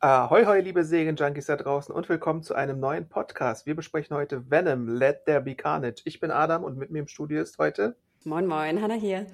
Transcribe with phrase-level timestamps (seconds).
[0.00, 3.66] Ahoi, hoi, liebe Serienjunkies da draußen und willkommen zu einem neuen Podcast.
[3.66, 6.02] Wir besprechen heute Venom, Let There Be Carnage.
[6.04, 7.96] Ich bin Adam und mit mir im Studio ist heute...
[8.22, 9.26] Moin, moin, Hanna hier.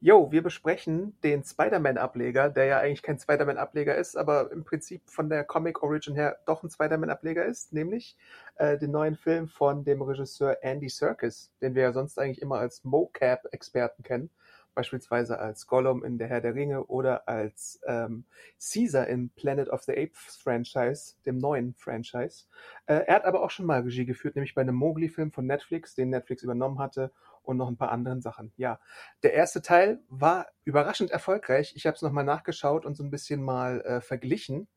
[0.00, 5.28] Jo, wir besprechen den Spider-Man-Ableger, der ja eigentlich kein Spider-Man-Ableger ist, aber im Prinzip von
[5.28, 8.16] der Comic-Origin her doch ein Spider-Man-Ableger ist, nämlich
[8.56, 12.58] äh, den neuen Film von dem Regisseur Andy Serkis, den wir ja sonst eigentlich immer
[12.58, 14.30] als Mocap-Experten kennen
[14.78, 18.26] beispielsweise als Gollum in Der Herr der Ringe oder als ähm,
[18.60, 22.44] Caesar im Planet of the Apes Franchise, dem neuen Franchise.
[22.86, 25.96] Äh, er hat aber auch schon mal Regie geführt, nämlich bei einem Mowgli-Film von Netflix,
[25.96, 27.10] den Netflix übernommen hatte
[27.42, 28.52] und noch ein paar anderen Sachen.
[28.56, 28.78] Ja,
[29.24, 31.72] der erste Teil war überraschend erfolgreich.
[31.74, 34.68] Ich habe es nochmal nachgeschaut und so ein bisschen mal äh, verglichen.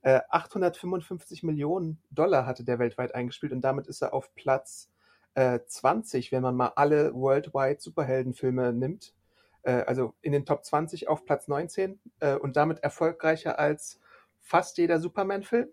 [0.00, 4.90] Äh, 855 Millionen Dollar hatte der weltweit eingespielt und damit ist er auf Platz
[5.34, 9.19] äh, 20, wenn man mal alle Worldwide Superheldenfilme nimmt äh,
[9.68, 14.00] also in den Top 20 auf Platz 19 äh, und damit erfolgreicher als
[14.40, 15.68] fast jeder Superman-Film.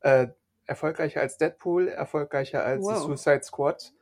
[0.00, 0.28] Äh,
[0.66, 2.98] erfolgreicher als Deadpool, erfolgreicher als wow.
[2.98, 3.92] Suicide Squad.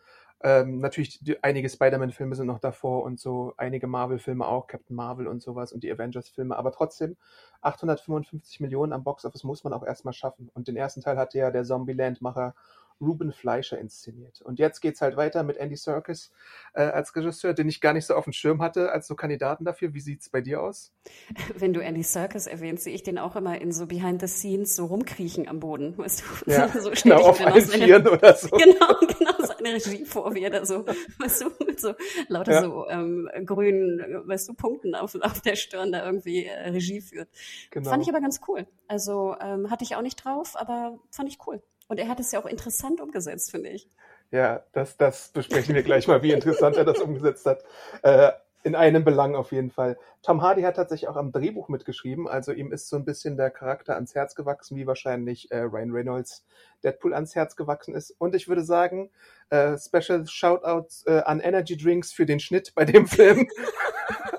[0.43, 5.27] Ähm, natürlich, die, einige Spider-Man-Filme sind noch davor und so, einige Marvel-Filme auch, Captain Marvel
[5.27, 7.17] und sowas und die Avengers-Filme, aber trotzdem
[7.61, 10.51] 855 Millionen am Box-Office muss man auch erstmal schaffen.
[10.55, 12.55] Und den ersten Teil hatte ja der Zombieland-Macher
[13.01, 14.41] Ruben Fleischer inszeniert.
[14.43, 16.33] Und jetzt geht's halt weiter mit Andy Serkis
[16.75, 19.65] äh, als Regisseur, den ich gar nicht so auf dem Schirm hatte als so Kandidaten
[19.65, 19.95] dafür.
[19.95, 20.93] Wie sieht's bei dir aus?
[21.57, 24.77] Wenn du Andy Serkis erwähnst, sehe ich den auch immer in so Behind the Scenes
[24.77, 25.97] so rumkriechen am Boden.
[25.97, 26.51] Weißt du?
[26.51, 28.49] Ja, so genau, auf allen Vieren oder so.
[28.61, 30.85] Genau, genau, seine Regie vor, er da so,
[31.19, 31.95] weißt du, mit so
[32.29, 32.63] lauter ja.
[32.63, 37.29] so ähm, grünen, weißt du, Punkten auf, auf der Stirn da irgendwie äh, Regie führt.
[37.71, 37.91] Genau.
[37.91, 38.67] Fand ich aber ganz cool.
[38.87, 41.63] Also ähm, hatte ich auch nicht drauf, aber fand ich cool.
[41.91, 43.91] Und er hat es ja auch interessant umgesetzt, finde ich.
[44.31, 47.65] Ja, das, das besprechen wir gleich mal, wie interessant er das umgesetzt hat.
[48.03, 48.31] Äh,
[48.63, 49.99] in einem Belang auf jeden Fall.
[50.23, 53.51] Tom Hardy hat tatsächlich auch am Drehbuch mitgeschrieben, also ihm ist so ein bisschen der
[53.51, 56.45] Charakter ans Herz gewachsen, wie wahrscheinlich äh, Ryan Reynolds
[56.83, 58.15] Deadpool ans Herz gewachsen ist.
[58.19, 59.11] Und ich würde sagen,
[59.51, 63.49] äh, Special Shoutouts äh, an Energy Drinks für den Schnitt bei dem Film.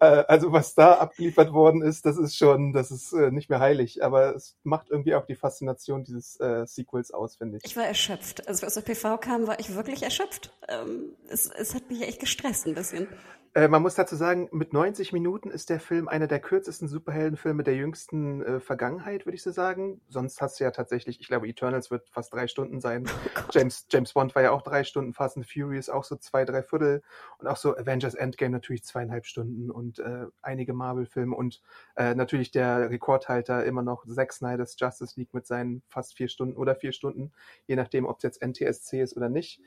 [0.00, 3.60] Äh, also was da abgeliefert worden ist, das ist schon, das ist äh, nicht mehr
[3.60, 7.64] heilig, aber es macht irgendwie auch die Faszination dieses äh, Sequels aus, finde ich.
[7.64, 8.46] Ich war erschöpft.
[8.48, 10.52] Also als der PV kam, war ich wirklich erschöpft.
[10.68, 13.06] Ähm, es, es hat mich echt gestresst ein bisschen.
[13.54, 17.62] Äh, man muss dazu sagen, mit 90 Minuten ist der Film einer der kürzesten Superheldenfilme
[17.62, 20.00] der jüngsten äh, Vergangenheit, würde ich so sagen.
[20.08, 23.04] Sonst hast du ja tatsächlich, ich glaube, Eternals wird fast drei Stunden sein.
[23.36, 26.44] Oh James, James Bond war ja auch drei Stunden, Fast and Furious auch so zwei,
[26.44, 27.02] drei Viertel
[27.38, 31.62] und auch so Avengers Endgame natürlich zweieinhalb Stunden und äh, einige Marvel-Filme und
[31.94, 36.56] äh, natürlich der Rekordhalter immer noch Zack Snyder's Justice League mit seinen fast vier Stunden
[36.56, 37.32] oder vier Stunden,
[37.66, 39.60] je nachdem, ob es jetzt NTSC ist oder nicht.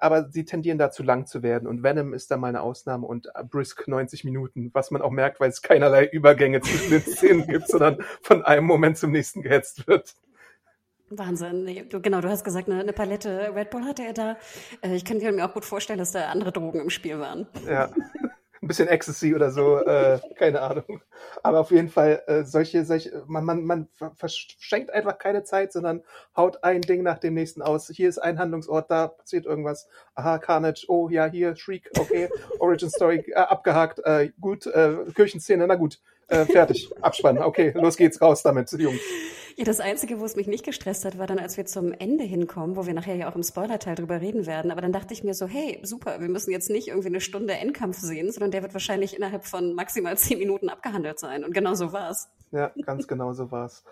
[0.00, 3.26] Aber sie tendieren dazu lang zu werden und Venom ist da mal eine Ausnahme und
[3.34, 7.46] äh, Brisk 90 Minuten, was man auch merkt, weil es keinerlei Übergänge zwischen den Szenen
[7.46, 10.14] gibt, sondern von einem Moment zum nächsten gehetzt wird.
[11.10, 11.88] Wahnsinn.
[11.88, 14.36] Du, genau, du hast gesagt, eine, eine Palette Red Bull hatte er da.
[14.80, 17.46] Äh, ich kann mir auch gut vorstellen, dass da andere Drogen im Spiel waren.
[17.68, 17.90] Ja
[18.70, 21.02] bisschen Ecstasy oder so, äh, keine Ahnung.
[21.42, 26.02] Aber auf jeden Fall, äh, solche, solche, man, man, man verschenkt einfach keine Zeit, sondern
[26.36, 27.88] haut ein Ding nach dem nächsten aus.
[27.88, 29.88] Hier ist ein Handlungsort, da passiert irgendwas.
[30.14, 32.28] Aha, Carnage, oh ja, hier, Shriek, okay,
[32.60, 37.96] Origin Story äh, abgehakt, äh, gut, äh, Kirchenszene, na gut, äh, fertig, abspannen, okay, los
[37.96, 39.00] geht's, raus damit, Jungs.
[39.60, 42.24] Ja, das Einzige, wo es mich nicht gestresst hat, war dann, als wir zum Ende
[42.24, 44.70] hinkommen, wo wir nachher ja auch im Spoiler-Teil drüber reden werden.
[44.70, 47.52] Aber dann dachte ich mir so, hey, super, wir müssen jetzt nicht irgendwie eine Stunde
[47.52, 51.44] Endkampf sehen, sondern der wird wahrscheinlich innerhalb von maximal zehn Minuten abgehandelt sein.
[51.44, 52.30] Und genau so war's.
[52.52, 53.84] Ja, ganz genau so war's.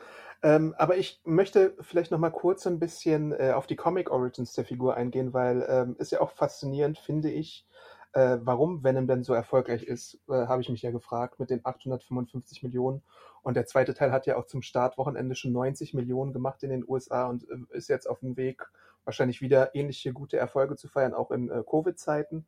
[0.42, 4.54] Ähm, aber ich möchte vielleicht noch mal kurz ein bisschen äh, auf die Comic Origins
[4.54, 7.66] der Figur eingehen, weil ähm, ist ja auch faszinierend, finde ich,
[8.14, 11.60] äh, warum Venom denn so erfolgreich ist, äh, habe ich mich ja gefragt mit den
[11.62, 13.02] 855 Millionen.
[13.42, 16.84] Und der zweite Teil hat ja auch zum Startwochenende schon 90 Millionen gemacht in den
[16.86, 18.66] USA und äh, ist jetzt auf dem Weg,
[19.04, 22.46] wahrscheinlich wieder ähnliche gute Erfolge zu feiern, auch in äh, Covid-Zeiten.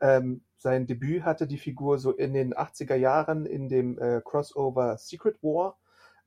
[0.00, 4.96] Ähm, sein Debüt hatte die Figur so in den 80er Jahren in dem äh, Crossover
[4.98, 5.78] Secret War,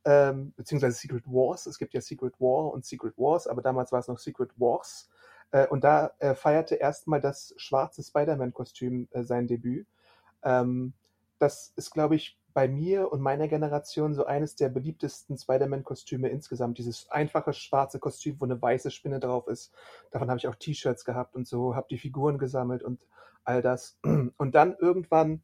[0.06, 1.66] ähm, beziehungsweise Secret Wars.
[1.66, 5.10] Es gibt ja Secret War und Secret Wars, aber damals war es noch Secret Wars
[5.52, 9.88] Äh, und da äh, feierte erstmal das schwarze Spider-Man-Kostüm äh, sein Debüt.
[10.44, 10.94] Ähm,
[11.40, 16.78] das ist, glaube ich, bei mir und meiner Generation so eines der beliebtesten Spider-Man-Kostüme insgesamt.
[16.78, 19.74] Dieses einfache schwarze Kostüm, wo eine weiße Spinne drauf ist.
[20.12, 23.00] Davon habe ich auch T-Shirts gehabt und so, habe die Figuren gesammelt und
[23.44, 24.00] all das.
[24.38, 25.42] Und dann irgendwann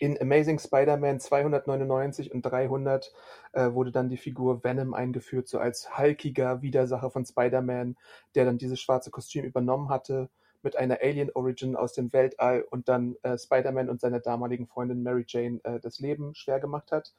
[0.00, 3.12] in Amazing Spider-Man 299 und 300
[3.52, 7.96] äh, wurde dann die Figur Venom eingeführt, so als hulkiger Widersacher von Spider-Man,
[8.36, 10.30] der dann dieses schwarze Kostüm übernommen hatte
[10.62, 15.02] mit einer Alien Origin aus dem Weltall und dann äh, Spider-Man und seiner damaligen Freundin
[15.02, 17.14] Mary Jane äh, das Leben schwer gemacht hat.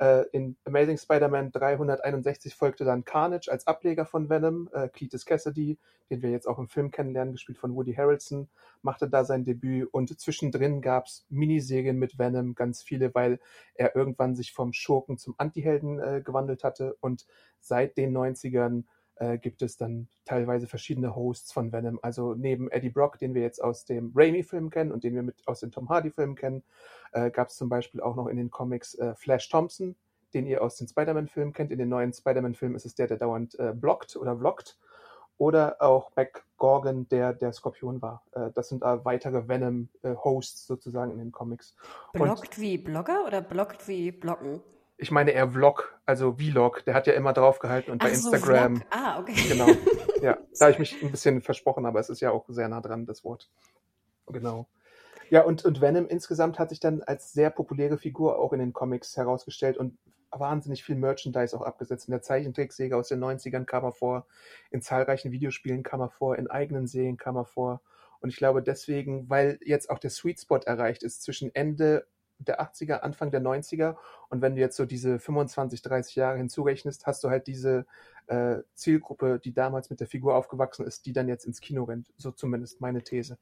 [0.00, 4.70] Äh, in Amazing Spider-Man 361 folgte dann Carnage als Ableger von Venom.
[4.72, 5.78] Äh, Cletus Cassidy,
[6.08, 8.48] den wir jetzt auch im Film kennenlernen, gespielt von Woody Harrelson,
[8.80, 13.40] machte da sein Debüt und zwischendrin gab es Miniserien mit Venom, ganz viele, weil
[13.74, 17.26] er irgendwann sich vom Schurken zum Antihelden äh, gewandelt hatte und
[17.60, 18.84] seit den 90ern
[19.20, 22.00] äh, gibt es dann teilweise verschiedene Hosts von Venom.
[22.02, 25.46] Also neben Eddie Brock, den wir jetzt aus dem Raimi-Film kennen und den wir mit
[25.46, 26.64] aus den Tom Hardy-Filmen kennen,
[27.12, 29.94] äh, gab es zum Beispiel auch noch in den Comics äh, Flash Thompson,
[30.32, 31.70] den ihr aus den Spider-Man-Filmen kennt.
[31.70, 34.78] In den neuen Spider-Man-Filmen ist es der, der dauernd äh, blockt oder vloggt.
[35.36, 38.22] Oder auch Mac Gorgon, der der Skorpion war.
[38.32, 41.74] Äh, das sind äh, weitere Venom-Hosts sozusagen in den Comics.
[42.12, 44.62] Blockt und, wie Blogger oder blockt wie Blocken?
[45.00, 46.84] Ich meine eher Vlog, also Vlog.
[46.84, 48.76] Der hat ja immer draufgehalten und Ach bei so, Instagram.
[48.76, 48.88] Vlog.
[48.90, 49.48] Ah, okay.
[49.48, 49.66] Genau.
[50.22, 52.82] Ja, da habe ich mich ein bisschen versprochen, aber es ist ja auch sehr nah
[52.82, 53.48] dran, das Wort.
[54.26, 54.68] Genau.
[55.30, 58.74] Ja, und, und Venom insgesamt hat sich dann als sehr populäre Figur auch in den
[58.74, 59.96] Comics herausgestellt und
[60.30, 62.08] wahnsinnig viel Merchandise auch abgesetzt.
[62.08, 64.26] In der Zeichentricksäge aus den 90ern kam er vor,
[64.70, 67.80] in zahlreichen Videospielen kam er vor, in eigenen Serien kam er vor.
[68.20, 72.06] Und ich glaube deswegen, weil jetzt auch der Sweet Spot erreicht ist zwischen Ende
[72.48, 73.96] der 80er, Anfang der 90er.
[74.28, 77.86] Und wenn du jetzt so diese 25, 30 Jahre hinzurechnest, hast du halt diese
[78.26, 82.12] äh, Zielgruppe, die damals mit der Figur aufgewachsen ist, die dann jetzt ins Kino rennt.
[82.16, 83.38] So zumindest meine These.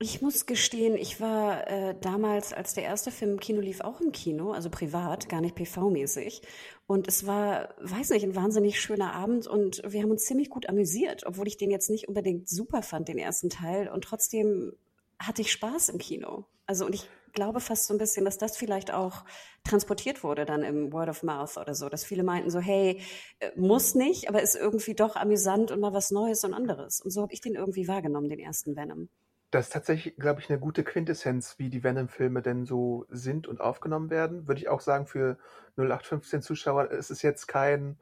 [0.00, 4.00] Ich muss gestehen, ich war äh, damals, als der erste Film im Kino lief, auch
[4.00, 6.42] im Kino, also privat, gar nicht PV-mäßig.
[6.86, 10.68] Und es war, weiß nicht, ein wahnsinnig schöner Abend und wir haben uns ziemlich gut
[10.68, 13.88] amüsiert, obwohl ich den jetzt nicht unbedingt super fand, den ersten Teil.
[13.88, 14.72] Und trotzdem
[15.18, 16.44] hatte ich Spaß im Kino.
[16.66, 19.24] Also und ich glaube fast so ein bisschen, dass das vielleicht auch
[19.64, 23.00] transportiert wurde dann im Word of Mouth oder so, dass viele meinten so, hey,
[23.40, 27.00] äh, muss nicht, aber ist irgendwie doch amüsant und mal was Neues und anderes.
[27.00, 29.08] Und so habe ich den irgendwie wahrgenommen, den ersten Venom.
[29.50, 33.60] Das ist tatsächlich, glaube ich, eine gute Quintessenz, wie die Venom-Filme denn so sind und
[33.60, 34.48] aufgenommen werden.
[34.48, 35.38] Würde ich auch sagen, für
[35.76, 37.96] 0815 Zuschauer ist es jetzt kein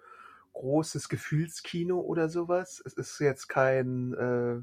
[0.54, 2.82] großes Gefühlskino oder sowas.
[2.84, 4.62] Es ist jetzt kein, äh,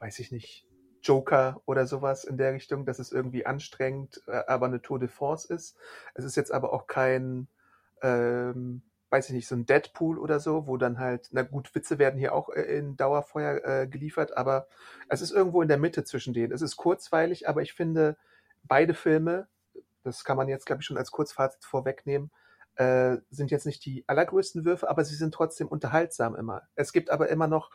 [0.00, 0.66] weiß ich nicht,
[1.04, 5.08] Joker oder sowas in der Richtung, dass es irgendwie anstrengend, äh, aber eine Tour de
[5.08, 5.76] Force ist.
[6.14, 7.48] Es ist jetzt aber auch kein,
[8.02, 11.98] ähm, weiß ich nicht, so ein Deadpool oder so, wo dann halt, na gut, Witze
[11.98, 14.66] werden hier auch äh, in Dauerfeuer äh, geliefert, aber
[15.08, 16.52] es ist irgendwo in der Mitte zwischen denen.
[16.52, 18.16] Es ist kurzweilig, aber ich finde,
[18.64, 19.46] beide Filme,
[20.02, 22.30] das kann man jetzt, glaube ich, schon als Kurzfazit vorwegnehmen,
[22.76, 26.62] äh, sind jetzt nicht die allergrößten Würfe, aber sie sind trotzdem unterhaltsam immer.
[26.74, 27.70] Es gibt aber immer noch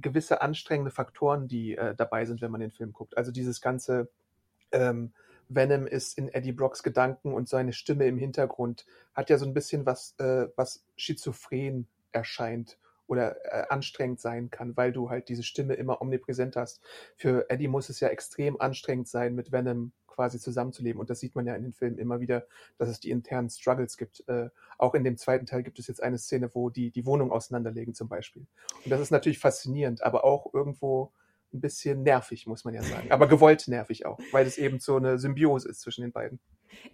[0.00, 3.16] gewisse anstrengende Faktoren, die äh, dabei sind, wenn man den Film guckt.
[3.16, 4.08] Also dieses ganze
[4.72, 5.12] ähm,
[5.48, 8.84] Venom ist in Eddie Brocks Gedanken und seine Stimme im Hintergrund
[9.14, 14.76] hat ja so ein bisschen was, äh, was schizophren erscheint oder äh, anstrengend sein kann,
[14.76, 16.80] weil du halt diese Stimme immer omnipräsent hast.
[17.16, 20.98] Für Eddie muss es ja extrem anstrengend sein, mit Venom quasi zusammenzuleben.
[20.98, 22.46] Und das sieht man ja in den Filmen immer wieder,
[22.78, 24.26] dass es die internen Struggles gibt.
[24.28, 24.48] Äh,
[24.78, 27.94] auch in dem zweiten Teil gibt es jetzt eine Szene, wo die die Wohnung auseinanderlegen
[27.94, 28.46] zum Beispiel.
[28.84, 31.12] Und das ist natürlich faszinierend, aber auch irgendwo
[31.52, 33.10] ein bisschen nervig, muss man ja sagen.
[33.10, 36.40] Aber gewollt nervig auch, weil es eben so eine Symbiose ist zwischen den beiden.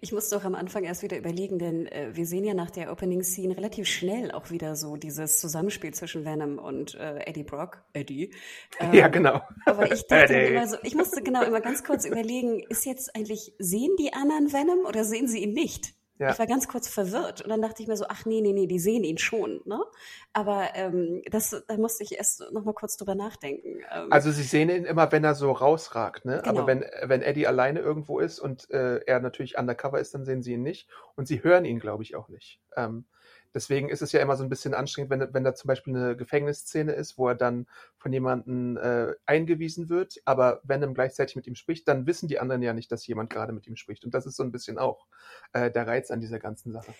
[0.01, 2.91] Ich musste auch am Anfang erst wieder überlegen, denn äh, wir sehen ja nach der
[2.91, 7.83] Opening Scene relativ schnell auch wieder so dieses Zusammenspiel zwischen Venom und äh, Eddie Brock.
[7.93, 8.33] Eddie.
[8.79, 9.41] Ähm, ja, genau.
[9.65, 13.53] Aber ich dachte immer so, ich musste genau immer ganz kurz überlegen, ist jetzt eigentlich,
[13.59, 15.93] sehen die anderen Venom oder sehen sie ihn nicht?
[16.19, 16.31] Ja.
[16.31, 18.67] Ich war ganz kurz verwirrt und dann dachte ich mir so, ach nee, nee, nee,
[18.67, 19.83] die sehen ihn schon, ne?
[20.31, 23.79] Aber ähm, das, da musste ich erst noch mal kurz drüber nachdenken.
[23.91, 26.41] Ähm, also sie sehen ihn immer, wenn er so rausragt, ne?
[26.43, 26.49] Genau.
[26.49, 30.43] Aber wenn, wenn Eddie alleine irgendwo ist und äh, er natürlich undercover ist, dann sehen
[30.43, 32.59] sie ihn nicht und sie hören ihn, glaube ich, auch nicht.
[32.75, 33.05] Ähm,
[33.53, 36.15] Deswegen ist es ja immer so ein bisschen anstrengend, wenn, wenn da zum Beispiel eine
[36.15, 37.67] Gefängnisszene ist, wo er dann
[37.97, 42.61] von jemandem äh, eingewiesen wird, aber Venom gleichzeitig mit ihm spricht, dann wissen die anderen
[42.61, 44.05] ja nicht, dass jemand gerade mit ihm spricht.
[44.05, 45.07] Und das ist so ein bisschen auch
[45.53, 46.93] äh, der Reiz an dieser ganzen Sache.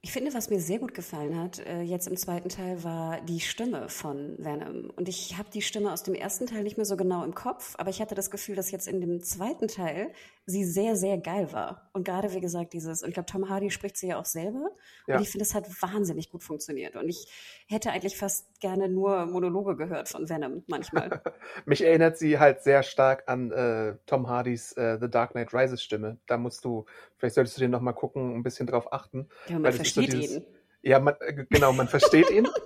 [0.00, 3.40] Ich finde, was mir sehr gut gefallen hat, äh, jetzt im zweiten Teil, war die
[3.40, 4.90] Stimme von Venom.
[4.90, 7.74] Und ich habe die Stimme aus dem ersten Teil nicht mehr so genau im Kopf,
[7.78, 10.12] aber ich hatte das Gefühl, dass jetzt in dem zweiten Teil
[10.46, 11.90] sie sehr, sehr geil war.
[11.92, 14.70] Und gerade, wie gesagt, dieses, und ich glaube, Tom Hardy spricht sie ja auch selber.
[15.06, 15.16] Ja.
[15.16, 16.96] Und ich finde, es hat wahnsinnig gut funktioniert.
[16.96, 17.28] Und ich
[17.66, 21.20] hätte eigentlich fast gerne nur Monologe gehört von Venom manchmal.
[21.66, 25.82] Mich erinnert sie halt sehr stark an äh, Tom Hardys äh, The Dark Knight Rises
[25.82, 26.16] Stimme.
[26.26, 26.86] Da musst du,
[27.18, 29.28] vielleicht solltest du den nochmal gucken, ein bisschen drauf achten.
[29.48, 30.44] Ja, man versteht so dieses, ihn.
[30.82, 32.48] Ja, man, äh, genau, man versteht ihn.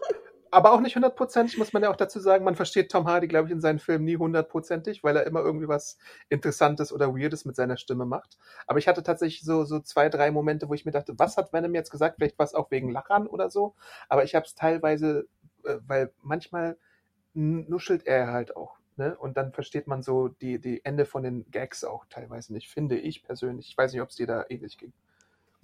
[0.52, 2.44] aber auch nicht hundertprozentig, muss man ja auch dazu sagen.
[2.44, 5.66] Man versteht Tom Hardy, glaube ich, in seinen Filmen nie hundertprozentig, weil er immer irgendwie
[5.66, 5.96] was
[6.28, 8.36] Interessantes oder Weirdes mit seiner Stimme macht.
[8.66, 11.54] Aber ich hatte tatsächlich so, so zwei, drei Momente, wo ich mir dachte, was hat
[11.54, 12.16] Venom jetzt gesagt?
[12.18, 13.74] Vielleicht war es auch wegen Lachern oder so.
[14.10, 15.26] Aber ich habe es teilweise,
[15.64, 16.76] äh, weil manchmal
[17.32, 18.76] nuschelt er halt auch.
[18.96, 19.16] Ne?
[19.16, 22.98] Und dann versteht man so die, die Ende von den Gags auch teilweise nicht, finde
[22.98, 23.68] ich persönlich.
[23.68, 24.92] Ich weiß nicht, ob es dir da ähnlich ging.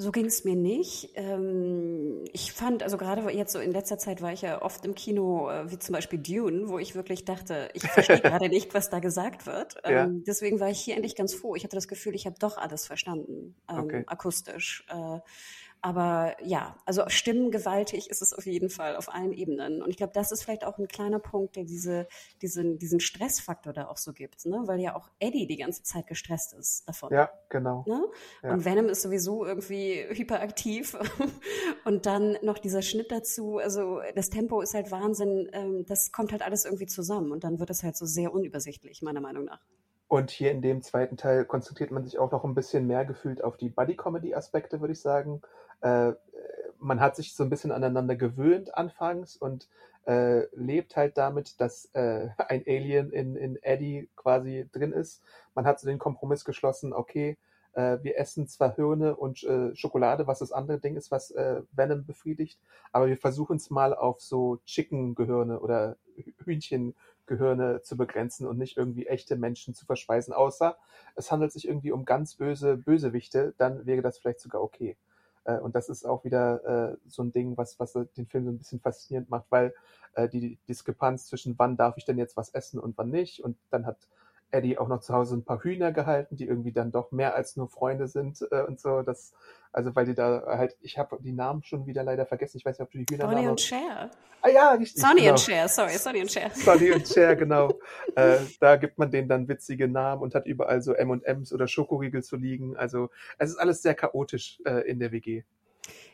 [0.01, 1.11] So ging es mir nicht.
[1.17, 4.95] Ähm, ich fand, also gerade jetzt so in letzter Zeit war ich ja oft im
[4.95, 8.91] Kino, äh, wie zum Beispiel Dune, wo ich wirklich dachte, ich verstehe gerade nicht, was
[8.91, 9.75] da gesagt wird.
[9.83, 10.05] Ja.
[10.05, 11.57] Ähm, deswegen war ich hier endlich ganz froh.
[11.57, 14.05] Ich hatte das Gefühl, ich habe doch alles verstanden, ähm, okay.
[14.07, 14.87] akustisch.
[15.81, 19.81] Aber ja, also stimmengewaltig ist es auf jeden Fall auf allen Ebenen.
[19.83, 22.09] Und ich glaube, das ist vielleicht auch ein kleiner Punkt, der diese,
[22.43, 24.63] diesen, diesen Stressfaktor da auch so gibt, ne?
[24.67, 27.13] weil ja auch Eddie die ganze Zeit gestresst ist davon.
[27.13, 27.85] Ja, genau.
[27.87, 28.05] Ne?
[28.43, 28.53] Ja.
[28.53, 30.97] Und Venom ist sowieso irgendwie hyperaktiv.
[31.85, 36.33] Und dann noch dieser Schnitt dazu, also das Tempo ist halt Wahnsinn, ähm, das kommt
[36.33, 39.61] halt alles irgendwie zusammen und dann wird es halt so sehr unübersichtlich, meiner Meinung nach.
[40.09, 43.45] Und hier in dem zweiten Teil konzentriert man sich auch noch ein bisschen mehr gefühlt
[43.45, 45.43] auf die Buddy-Comedy-Aspekte, würde ich sagen.
[45.83, 46.13] Äh,
[46.79, 49.69] man hat sich so ein bisschen aneinander gewöhnt anfangs und
[50.07, 55.23] äh, lebt halt damit, dass äh, ein Alien in, in Eddie quasi drin ist.
[55.55, 57.37] Man hat so den Kompromiss geschlossen, okay,
[57.75, 61.63] äh, wir essen zwar Hirne und äh, Schokolade, was das andere Ding ist, was äh,
[61.73, 62.59] Venom befriedigt,
[62.93, 65.97] aber wir versuchen es mal auf so Chicken-Gehirne oder
[67.29, 70.77] Hühnchen-Gehirne zu begrenzen und nicht irgendwie echte Menschen zu verspeisen, außer
[71.15, 74.97] es handelt sich irgendwie um ganz böse Bösewichte, dann wäre das vielleicht sogar okay.
[75.45, 78.51] Äh, und das ist auch wieder äh, so ein Ding, was, was den Film so
[78.51, 79.75] ein bisschen faszinierend macht, weil
[80.15, 83.43] äh, die Diskrepanz zwischen wann darf ich denn jetzt was essen und wann nicht.
[83.45, 83.99] Und dann hat
[84.51, 87.57] Eddie auch noch zu Hause ein paar Hühner gehalten, die irgendwie dann doch mehr als
[87.57, 89.03] nur Freunde sind äh, und so.
[89.03, 89.33] Das,
[89.73, 92.57] also weil die da halt, ich habe die Namen schon wieder leider vergessen.
[92.59, 94.11] Ich weiß nicht, ob du die Hühner Sonny und Cher.
[94.41, 95.03] Ah ja, richtig.
[95.03, 95.33] Sonny genau.
[95.33, 96.51] und Cher, sorry, Sonny und Cher.
[96.51, 97.71] Sonny und Cher, genau.
[98.15, 102.23] äh, da gibt man denen dann witzige Namen und hat überall so M&Ms oder Schokoriegel
[102.23, 102.77] zu liegen.
[102.77, 105.43] Also es ist alles sehr chaotisch äh, in der WG.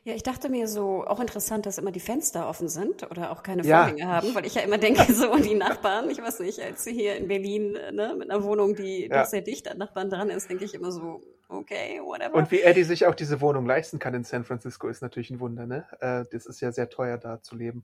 [0.06, 3.42] Ja, ich dachte mir so, auch interessant, dass immer die Fenster offen sind oder auch
[3.42, 4.08] keine Vorhänge ja.
[4.08, 7.16] haben, weil ich ja immer denke, so die Nachbarn, ich weiß nicht, als sie hier
[7.16, 9.24] in Berlin ne, mit einer Wohnung, die ja.
[9.24, 12.34] sehr dicht an Nachbarn dran ist, denke ich immer so, okay, whatever.
[12.34, 15.40] Und wie Eddie sich auch diese Wohnung leisten kann in San Francisco, ist natürlich ein
[15.40, 15.86] Wunder, ne?
[16.00, 17.82] Äh, das ist ja sehr teuer, da zu leben.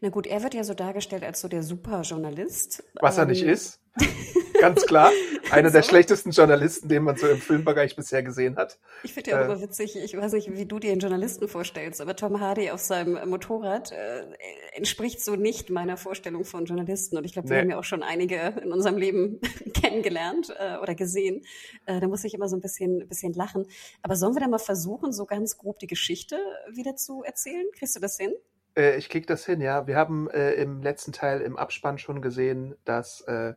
[0.00, 2.84] Na gut, er wird ja so dargestellt als so der Superjournalist.
[3.00, 3.80] Was ähm, er nicht ähm, ist.
[4.60, 5.10] Ganz klar.
[5.50, 5.74] Einer so.
[5.74, 8.78] der schlechtesten Journalisten, den man so im Filmbereich bisher gesehen hat.
[9.02, 12.00] Ich finde ja äh, immer witzig, ich weiß nicht, wie du dir einen Journalisten vorstellst,
[12.00, 14.26] aber Tom Hardy auf seinem Motorrad äh,
[14.72, 17.16] entspricht so nicht meiner Vorstellung von Journalisten.
[17.16, 17.62] Und ich glaube, wir nee.
[17.62, 19.40] haben ja auch schon einige in unserem Leben
[19.74, 21.44] kennengelernt äh, oder gesehen.
[21.86, 23.66] Äh, da muss ich immer so ein bisschen, bisschen lachen.
[24.02, 26.38] Aber sollen wir da mal versuchen, so ganz grob die Geschichte
[26.72, 27.66] wieder zu erzählen?
[27.76, 28.32] Kriegst du das hin?
[28.78, 29.86] Äh, ich krieg das hin, ja.
[29.86, 33.54] Wir haben äh, im letzten Teil im Abspann schon gesehen, dass äh,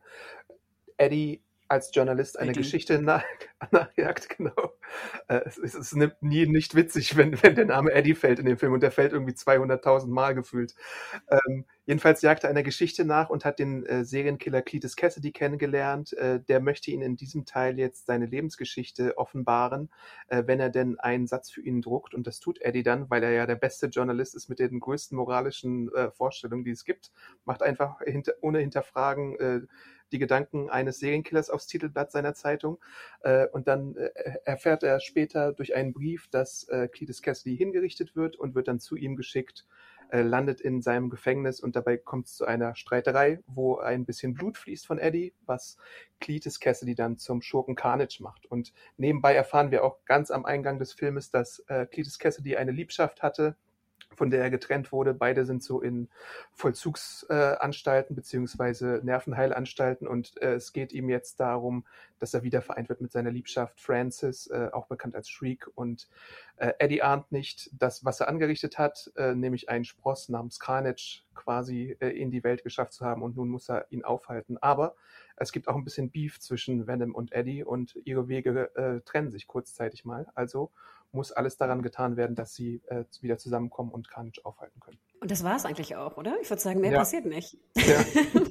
[0.96, 2.52] Eddie als Journalist eine.
[2.52, 3.24] Geschichte nach,
[3.70, 4.74] nachjagt, genau.
[5.26, 8.58] Äh, es, es, ist nie nicht witzig, wenn, wenn der Name Eddie fällt in dem
[8.58, 10.74] Film und der fällt irgendwie 200.000 Mal gefühlt.
[11.30, 16.12] Ähm, jedenfalls jagt er einer Geschichte nach und hat den äh, Serienkiller Cletus Cassidy kennengelernt.
[16.12, 19.90] Äh, der möchte ihn in diesem Teil jetzt seine Lebensgeschichte offenbaren,
[20.28, 22.14] äh, wenn er denn einen Satz für ihn druckt.
[22.14, 25.16] Und das tut Eddie dann, weil er ja der beste Journalist ist mit den größten
[25.16, 27.12] moralischen äh, Vorstellungen, die es gibt.
[27.46, 29.60] Macht einfach hinter, ohne hinterfragen äh,
[30.12, 32.78] die Gedanken eines Serienkillers aufs Titelblatt seiner Zeitung.
[33.20, 34.10] Äh, und dann äh,
[34.44, 38.80] erfährt er später durch einen Brief, dass äh, Cletus Cassidy hingerichtet wird und wird dann
[38.80, 39.66] zu ihm geschickt,
[40.12, 44.34] äh, landet in seinem Gefängnis und dabei kommt es zu einer Streiterei, wo ein bisschen
[44.34, 45.78] Blut fließt von Eddie, was
[46.20, 48.44] Cletus Cassidy dann zum Schurken Carnage macht.
[48.44, 52.72] Und nebenbei erfahren wir auch ganz am Eingang des Filmes, dass äh, Cletus Cassidy eine
[52.72, 53.56] Liebschaft hatte,
[54.14, 55.14] von der er getrennt wurde.
[55.14, 56.08] Beide sind so in
[56.52, 61.84] Vollzugsanstalten äh, beziehungsweise Nervenheilanstalten und äh, es geht ihm jetzt darum,
[62.22, 65.66] dass er wieder vereint wird mit seiner Liebschaft Francis, äh, auch bekannt als Shriek.
[65.74, 66.08] Und
[66.56, 71.22] äh, Eddie ahnt nicht, dass was er angerichtet hat, äh, nämlich einen Spross namens Carnage
[71.34, 74.56] quasi äh, in die Welt geschafft zu haben und nun muss er ihn aufhalten.
[74.58, 74.94] Aber
[75.34, 79.48] es gibt auch ein bisschen Beef zwischen Venom und Eddie und ihre Wege trennen sich
[79.48, 80.28] kurzzeitig mal.
[80.34, 80.70] Also
[81.12, 84.98] muss alles daran getan werden, dass sie äh, wieder zusammenkommen und Carnage aufhalten können.
[85.20, 86.36] Und das war es eigentlich auch, oder?
[86.42, 86.98] Ich würde sagen, mehr ja.
[86.98, 87.56] passiert nicht.
[87.76, 88.04] Ja.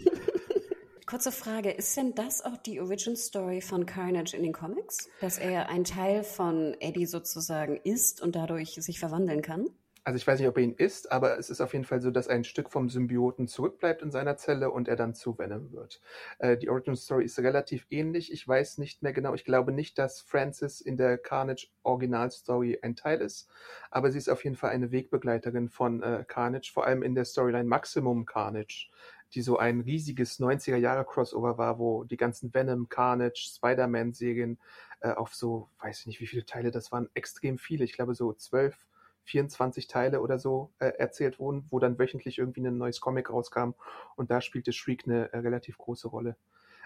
[1.05, 5.09] Kurze Frage, ist denn das auch die Origin Story von Carnage in den Comics?
[5.19, 9.65] Dass er ein Teil von Eddie sozusagen ist und dadurch sich verwandeln kann?
[10.03, 12.09] Also ich weiß nicht, ob er ihn ist, aber es ist auf jeden Fall so,
[12.09, 16.01] dass ein Stück vom Symbioten zurückbleibt in seiner Zelle und er dann zu Venom wird.
[16.39, 18.31] Äh, die Origin Story ist relativ ähnlich.
[18.33, 19.35] Ich weiß nicht mehr genau.
[19.35, 23.47] Ich glaube nicht, dass Francis in der Carnage Original Story ein Teil ist,
[23.91, 27.25] aber sie ist auf jeden Fall eine Wegbegleiterin von äh, Carnage, vor allem in der
[27.25, 28.89] Storyline Maximum Carnage,
[29.35, 34.57] die so ein riesiges 90er Jahre Crossover war, wo die ganzen Venom, Carnage, Spider-Man Serien
[35.01, 37.85] äh, auf so, weiß ich nicht, wie viele Teile das waren, extrem viele.
[37.85, 38.87] Ich glaube so zwölf
[39.25, 43.71] 24 Teile oder so äh, erzählt wurden, wo dann wöchentlich irgendwie ein neues Comic rauskam
[44.15, 46.35] und da spielte Shriek eine äh, relativ große Rolle.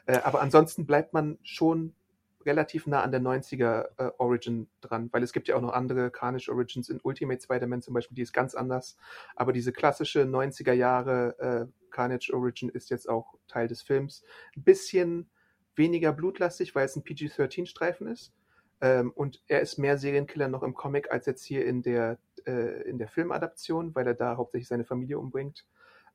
[0.06, 1.94] Äh, aber ansonsten bleibt man schon
[2.46, 6.12] relativ nah an der 90er äh, Origin dran, weil es gibt ja auch noch andere
[6.12, 8.98] Carnage Origins in Ultimate Spider-Man zum Beispiel, die ist ganz anders.
[9.36, 14.24] Aber diese klassische 90er Jahre äh, Carnage Origin ist jetzt auch Teil des Films.
[14.56, 15.30] Ein bisschen
[15.76, 18.34] weniger blutlastig, weil es ein PG-13-Streifen ist.
[18.82, 22.82] Ähm, und er ist mehr Serienkiller noch im Comic als jetzt hier in der, äh,
[22.84, 25.66] in der Filmadaption, weil er da hauptsächlich seine Familie umbringt.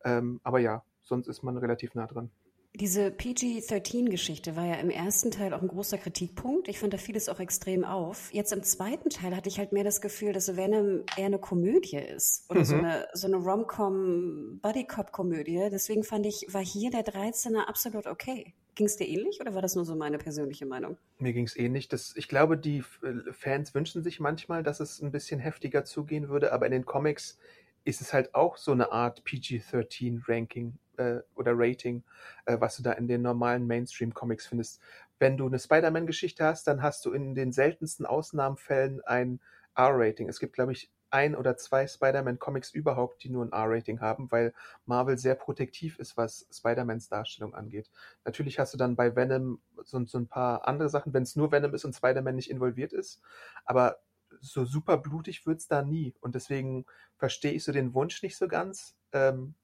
[0.04, 2.30] Ähm, aber ja, sonst ist man relativ nah dran.
[2.74, 6.68] Diese PG-13-Geschichte war ja im ersten Teil auch ein großer Kritikpunkt.
[6.68, 8.32] Ich fand, da fiel es auch extrem auf.
[8.32, 11.96] Jetzt im zweiten Teil hatte ich halt mehr das Gefühl, dass Venom eher eine Komödie
[11.96, 12.48] ist.
[12.48, 12.64] Oder mhm.
[12.64, 15.66] so eine, so eine Rom-Com-Buddy-Cop-Komödie.
[15.70, 18.54] Deswegen fand ich, war hier der 13er absolut okay.
[18.76, 20.96] Ging es dir ähnlich oder war das nur so meine persönliche Meinung?
[21.18, 21.88] Mir ging es ähnlich.
[21.88, 26.28] Das, ich glaube, die äh, Fans wünschen sich manchmal, dass es ein bisschen heftiger zugehen
[26.28, 27.36] würde, aber in den Comics
[27.84, 32.04] ist es halt auch so eine Art PG-13-Ranking äh, oder Rating,
[32.44, 34.80] äh, was du da in den normalen Mainstream-Comics findest.
[35.18, 39.40] Wenn du eine Spider-Man-Geschichte hast, dann hast du in den seltensten Ausnahmefällen ein
[39.74, 40.28] R-Rating.
[40.28, 44.52] Es gibt, glaube ich, ein oder zwei Spider-Man-Comics überhaupt, die nur ein R-Rating haben, weil
[44.86, 47.90] Marvel sehr protektiv ist, was Spider-Mans Darstellung angeht.
[48.24, 51.50] Natürlich hast du dann bei Venom so, so ein paar andere Sachen, wenn es nur
[51.50, 53.20] Venom ist und Spider-Man nicht involviert ist,
[53.64, 53.98] aber
[54.40, 56.14] so super blutig wird's da nie.
[56.20, 58.94] Und deswegen verstehe ich so den Wunsch nicht so ganz.
[59.12, 59.54] Ähm,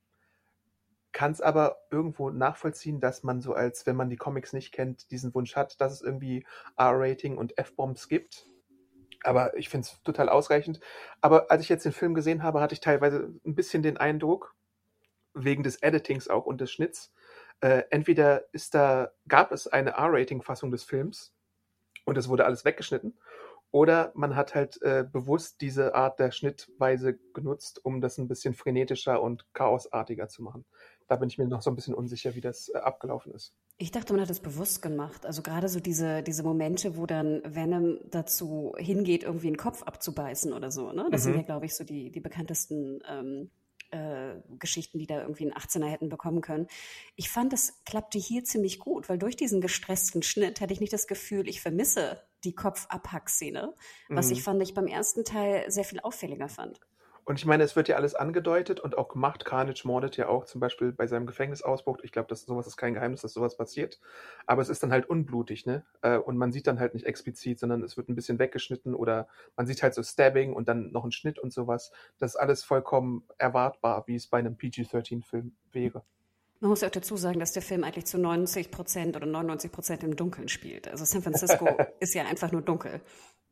[1.16, 5.10] kann es aber irgendwo nachvollziehen, dass man so als, wenn man die Comics nicht kennt,
[5.10, 6.46] diesen Wunsch hat, dass es irgendwie
[6.76, 8.46] R-Rating und F-Bombs gibt.
[9.24, 10.78] Aber ich finde es total ausreichend.
[11.22, 14.54] Aber als ich jetzt den Film gesehen habe, hatte ich teilweise ein bisschen den Eindruck,
[15.32, 17.14] wegen des Editings auch und des Schnitts,
[17.62, 21.34] äh, entweder ist da, gab es eine R-Rating-Fassung des Films
[22.04, 23.18] und es wurde alles weggeschnitten,
[23.70, 28.54] oder man hat halt äh, bewusst diese Art der Schnittweise genutzt, um das ein bisschen
[28.54, 30.64] frenetischer und chaosartiger zu machen
[31.08, 33.54] da bin ich mir noch so ein bisschen unsicher, wie das äh, abgelaufen ist.
[33.78, 35.26] Ich dachte, man hat es bewusst gemacht.
[35.26, 40.52] Also gerade so diese, diese Momente, wo dann Venom dazu hingeht, irgendwie einen Kopf abzubeißen
[40.52, 40.92] oder so.
[40.92, 41.08] Ne?
[41.10, 41.24] Das mhm.
[41.24, 43.50] sind ja, glaube ich, so die, die bekanntesten ähm,
[43.90, 46.66] äh, Geschichten, die da irgendwie einen 18er hätten bekommen können.
[47.14, 50.92] Ich fand, das klappte hier ziemlich gut, weil durch diesen gestressten Schnitt hatte ich nicht
[50.92, 53.74] das Gefühl, ich vermisse die Kopfabhack-Szene,
[54.08, 54.32] was mhm.
[54.32, 56.80] ich fand, ich beim ersten Teil sehr viel auffälliger fand.
[57.26, 59.44] Und ich meine, es wird ja alles angedeutet und auch gemacht.
[59.44, 61.98] Carnage mordet ja auch zum Beispiel bei seinem Gefängnisausbruch.
[62.04, 64.00] Ich glaube, sowas ist kein Geheimnis, dass sowas passiert.
[64.46, 65.84] Aber es ist dann halt unblutig, ne?
[66.02, 69.26] Äh, und man sieht dann halt nicht explizit, sondern es wird ein bisschen weggeschnitten oder
[69.56, 71.90] man sieht halt so Stabbing und dann noch ein Schnitt und sowas.
[72.18, 76.04] Das ist alles vollkommen erwartbar, wie es bei einem PG-13-Film wäre.
[76.60, 79.72] Man muss ja auch dazu sagen, dass der Film eigentlich zu 90 Prozent oder 99
[79.72, 80.86] Prozent im Dunkeln spielt.
[80.86, 81.66] Also San Francisco
[81.98, 83.00] ist ja einfach nur dunkel.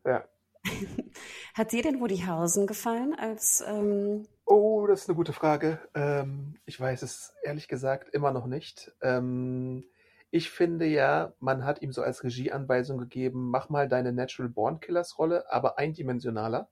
[0.06, 0.24] Ja.
[1.54, 3.62] Hat dir denn Woody Harrelson gefallen als?
[3.66, 5.78] Ähm oh, das ist eine gute Frage.
[5.94, 8.92] Ähm, ich weiß es ehrlich gesagt immer noch nicht.
[9.02, 9.84] Ähm,
[10.30, 14.80] ich finde ja, man hat ihm so als Regieanweisung gegeben, mach mal deine Natural Born
[14.80, 16.68] Killers Rolle, aber eindimensionaler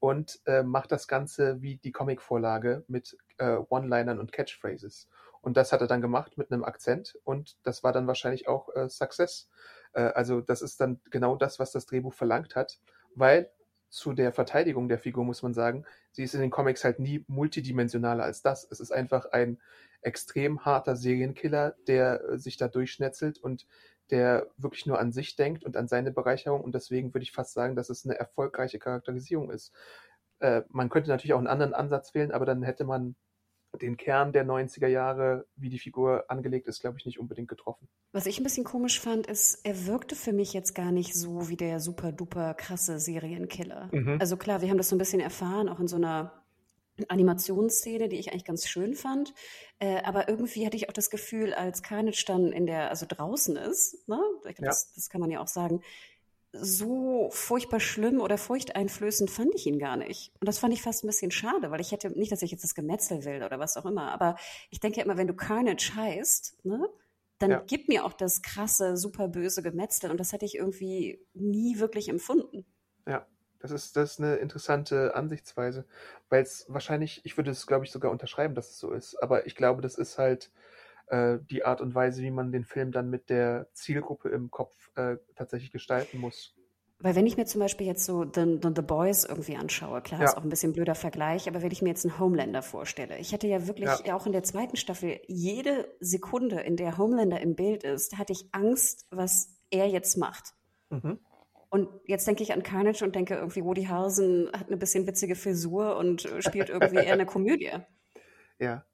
[0.00, 5.08] und äh, mach das Ganze wie die Comicvorlage mit äh, One-Linern und Catchphrases.
[5.42, 8.68] Und das hat er dann gemacht mit einem Akzent und das war dann wahrscheinlich auch
[8.74, 9.48] äh, Success.
[9.94, 12.80] Äh, also das ist dann genau das, was das Drehbuch verlangt hat
[13.14, 13.50] weil
[13.88, 17.24] zu der Verteidigung der Figur muss man sagen, sie ist in den Comics halt nie
[17.26, 18.66] multidimensionaler als das.
[18.70, 19.58] Es ist einfach ein
[20.02, 23.66] extrem harter Serienkiller, der äh, sich da durchschnetzelt und
[24.10, 27.52] der wirklich nur an sich denkt und an seine Bereicherung und deswegen würde ich fast
[27.52, 29.72] sagen, dass es eine erfolgreiche Charakterisierung ist.
[30.40, 33.14] Äh, man könnte natürlich auch einen anderen Ansatz wählen, aber dann hätte man
[33.80, 37.88] den Kern der 90er Jahre, wie die Figur angelegt ist, glaube ich, nicht unbedingt getroffen.
[38.12, 41.48] Was ich ein bisschen komisch fand, ist, er wirkte für mich jetzt gar nicht so
[41.48, 43.88] wie der super duper krasse Serienkiller.
[43.92, 44.18] Mhm.
[44.20, 46.40] Also klar, wir haben das so ein bisschen erfahren, auch in so einer
[47.08, 49.32] Animationsszene, die ich eigentlich ganz schön fand.
[49.78, 53.56] Äh, aber irgendwie hatte ich auch das Gefühl, als Carnage dann in der, also draußen
[53.56, 54.20] ist, ne?
[54.42, 54.66] Glaub, ja.
[54.66, 55.82] das, das kann man ja auch sagen,
[56.52, 60.32] so furchtbar schlimm oder furchteinflößend fand ich ihn gar nicht.
[60.40, 62.64] Und das fand ich fast ein bisschen schade, weil ich hätte, nicht, dass ich jetzt
[62.64, 64.36] das Gemetzel will oder was auch immer, aber
[64.70, 66.88] ich denke immer, wenn du Carnage heißt, ne,
[67.40, 67.62] dann ja.
[67.66, 70.10] gib mir auch das krasse, super böse Gemetzel.
[70.10, 72.66] Und das hätte ich irgendwie nie wirklich empfunden.
[73.06, 73.26] Ja,
[73.60, 75.86] das ist, das ist eine interessante Ansichtsweise,
[76.28, 79.22] weil es wahrscheinlich, ich würde es, glaube ich, sogar unterschreiben, dass es so ist.
[79.22, 80.50] Aber ich glaube, das ist halt
[81.12, 85.16] die Art und Weise, wie man den Film dann mit der Zielgruppe im Kopf äh,
[85.34, 86.54] tatsächlich gestalten muss.
[87.02, 90.20] Weil wenn ich mir zum Beispiel jetzt so The, The, The Boys irgendwie anschaue, klar,
[90.20, 90.26] ja.
[90.26, 93.32] ist auch ein bisschen blöder Vergleich, aber wenn ich mir jetzt einen Homelander vorstelle, ich
[93.32, 94.14] hatte ja wirklich ja.
[94.14, 98.44] auch in der zweiten Staffel jede Sekunde, in der Homelander im Bild ist, hatte ich
[98.52, 100.52] Angst, was er jetzt macht.
[100.90, 101.18] Mhm.
[101.70, 105.36] Und jetzt denke ich an Carnage und denke irgendwie, Woody Harrelson hat eine bisschen witzige
[105.36, 107.70] Frisur und spielt irgendwie eher eine Komödie.
[108.58, 108.84] Ja,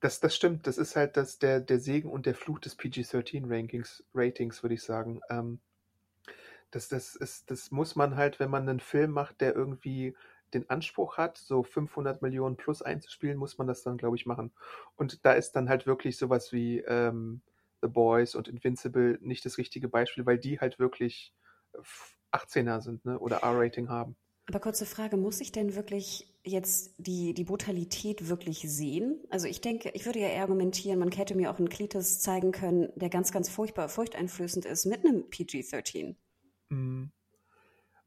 [0.00, 0.66] das, das stimmt.
[0.66, 4.82] Das ist halt das, der, der Segen und der Fluch des PG-13-Rankings, Ratings, würde ich
[4.82, 5.20] sagen.
[5.30, 5.60] Ähm,
[6.70, 10.16] das, das, ist, das muss man halt, wenn man einen Film macht, der irgendwie
[10.54, 14.52] den Anspruch hat, so 500 Millionen plus einzuspielen, muss man das dann, glaube ich, machen.
[14.96, 17.42] Und da ist dann halt wirklich sowas wie ähm,
[17.82, 21.34] The Boys und Invincible nicht das richtige Beispiel, weil die halt wirklich
[22.32, 23.18] 18er sind ne?
[23.18, 24.16] oder R-Rating haben.
[24.48, 29.20] Aber kurze Frage, muss ich denn wirklich jetzt die, die Brutalität wirklich sehen?
[29.28, 32.52] Also ich denke, ich würde ja eher argumentieren, man hätte mir auch einen Klitus zeigen
[32.52, 36.14] können, der ganz, ganz furchtbar, furchteinflößend ist mit einem PG-13.
[36.68, 37.10] Mhm.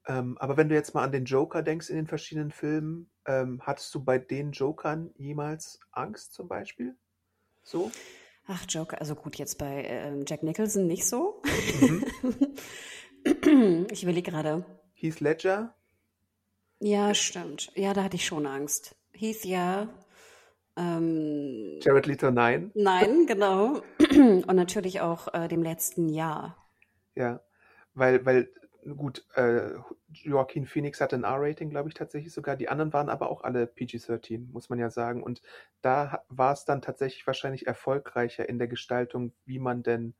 [0.08, 3.62] Ähm, aber wenn du jetzt mal an den Joker denkst in den verschiedenen Filmen, ähm,
[3.64, 6.96] hattest du bei den Jokern jemals Angst zum Beispiel?
[7.64, 7.92] So?
[8.48, 11.44] Ach, Joker, also gut, jetzt bei ähm, Jack Nicholson nicht so.
[11.82, 12.06] Mhm.
[13.92, 14.66] ich überlege gerade.
[14.94, 15.76] Heath Ledger?
[16.80, 17.72] Ja, stimmt.
[17.76, 18.96] Ja, da hatte ich schon Angst.
[19.12, 19.90] Heath, ja.
[20.78, 22.72] Ähm, Jared Leto, nein.
[22.74, 23.82] Nein, genau.
[24.12, 26.58] Und natürlich auch äh, dem letzten Jahr.
[27.16, 27.42] Ja,
[27.94, 28.50] weil, weil
[28.96, 29.72] gut, äh,
[30.12, 32.56] Joaquin Phoenix hatte ein R-Rating, glaube ich, tatsächlich sogar.
[32.56, 35.22] Die anderen waren aber auch alle PG-13, muss man ja sagen.
[35.22, 35.42] Und
[35.82, 40.16] da war es dann tatsächlich wahrscheinlich erfolgreicher in der Gestaltung, wie man denn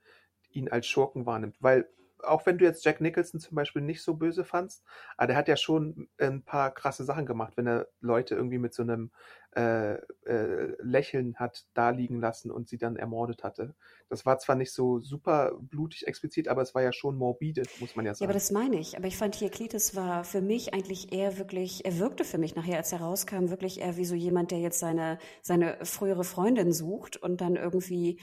[0.52, 1.56] ihn als Schurken wahrnimmt.
[1.60, 1.88] Weil
[2.24, 4.84] auch wenn du jetzt Jack Nicholson zum Beispiel nicht so böse fandst,
[5.18, 8.74] aber der hat ja schon ein paar krasse Sachen gemacht, wenn er Leute irgendwie mit
[8.74, 9.12] so einem
[9.56, 13.74] äh, äh, Lächeln hat da liegen lassen und sie dann ermordet hatte.
[14.08, 17.96] Das war zwar nicht so super blutig explizit, aber es war ja schon morbide, muss
[17.96, 18.24] man ja sagen.
[18.24, 18.96] Ja, aber das meine ich.
[18.96, 22.56] Aber ich fand hier Cletus war für mich eigentlich eher wirklich, er wirkte für mich
[22.56, 26.72] nachher, als er rauskam, wirklich eher wie so jemand, der jetzt seine, seine frühere Freundin
[26.72, 28.20] sucht und dann irgendwie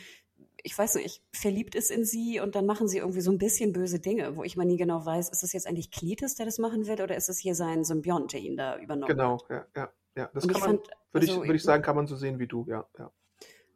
[0.66, 3.72] ich weiß nicht, verliebt ist in sie und dann machen sie irgendwie so ein bisschen
[3.72, 6.58] böse Dinge, wo ich mal nie genau weiß, ist es jetzt eigentlich Cletus, der das
[6.58, 9.48] machen wird, oder ist es hier sein Symbiont, der ihn da übernommen genau, hat?
[9.48, 10.30] Genau, ja, ja, ja.
[10.34, 10.78] Das und kann man,
[11.12, 13.12] würde also, ich, würde ich sagen, kann man so sehen wie du, ja, ja.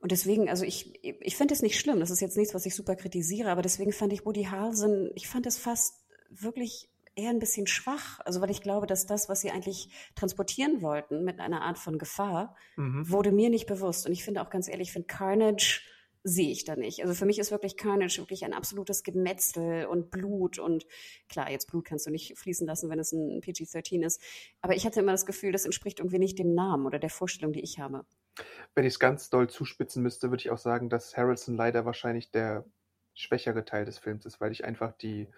[0.01, 2.75] Und deswegen, also ich, ich finde es nicht schlimm, das ist jetzt nichts, was ich
[2.75, 5.95] super kritisiere, aber deswegen fand ich Woody Harrelson, ich fand es fast
[6.29, 8.19] wirklich eher ein bisschen schwach.
[8.25, 11.99] Also weil ich glaube, dass das, was sie eigentlich transportieren wollten mit einer Art von
[11.99, 13.09] Gefahr, mhm.
[13.09, 14.07] wurde mir nicht bewusst.
[14.07, 15.83] Und ich finde auch ganz ehrlich, ich finde Carnage
[16.23, 17.03] sehe ich da nicht.
[17.03, 20.87] Also für mich ist wirklich Carnage wirklich ein absolutes Gemetzel und Blut und
[21.29, 24.21] klar, jetzt Blut kannst du nicht fließen lassen, wenn es ein PG-13 ist.
[24.61, 27.53] Aber ich hatte immer das Gefühl, das entspricht irgendwie nicht dem Namen oder der Vorstellung,
[27.53, 28.05] die ich habe.
[28.75, 32.31] Wenn ich es ganz doll zuspitzen müsste, würde ich auch sagen, dass Harrelson leider wahrscheinlich
[32.31, 32.65] der
[33.15, 35.29] schwächere Teil des Films ist, weil ich einfach die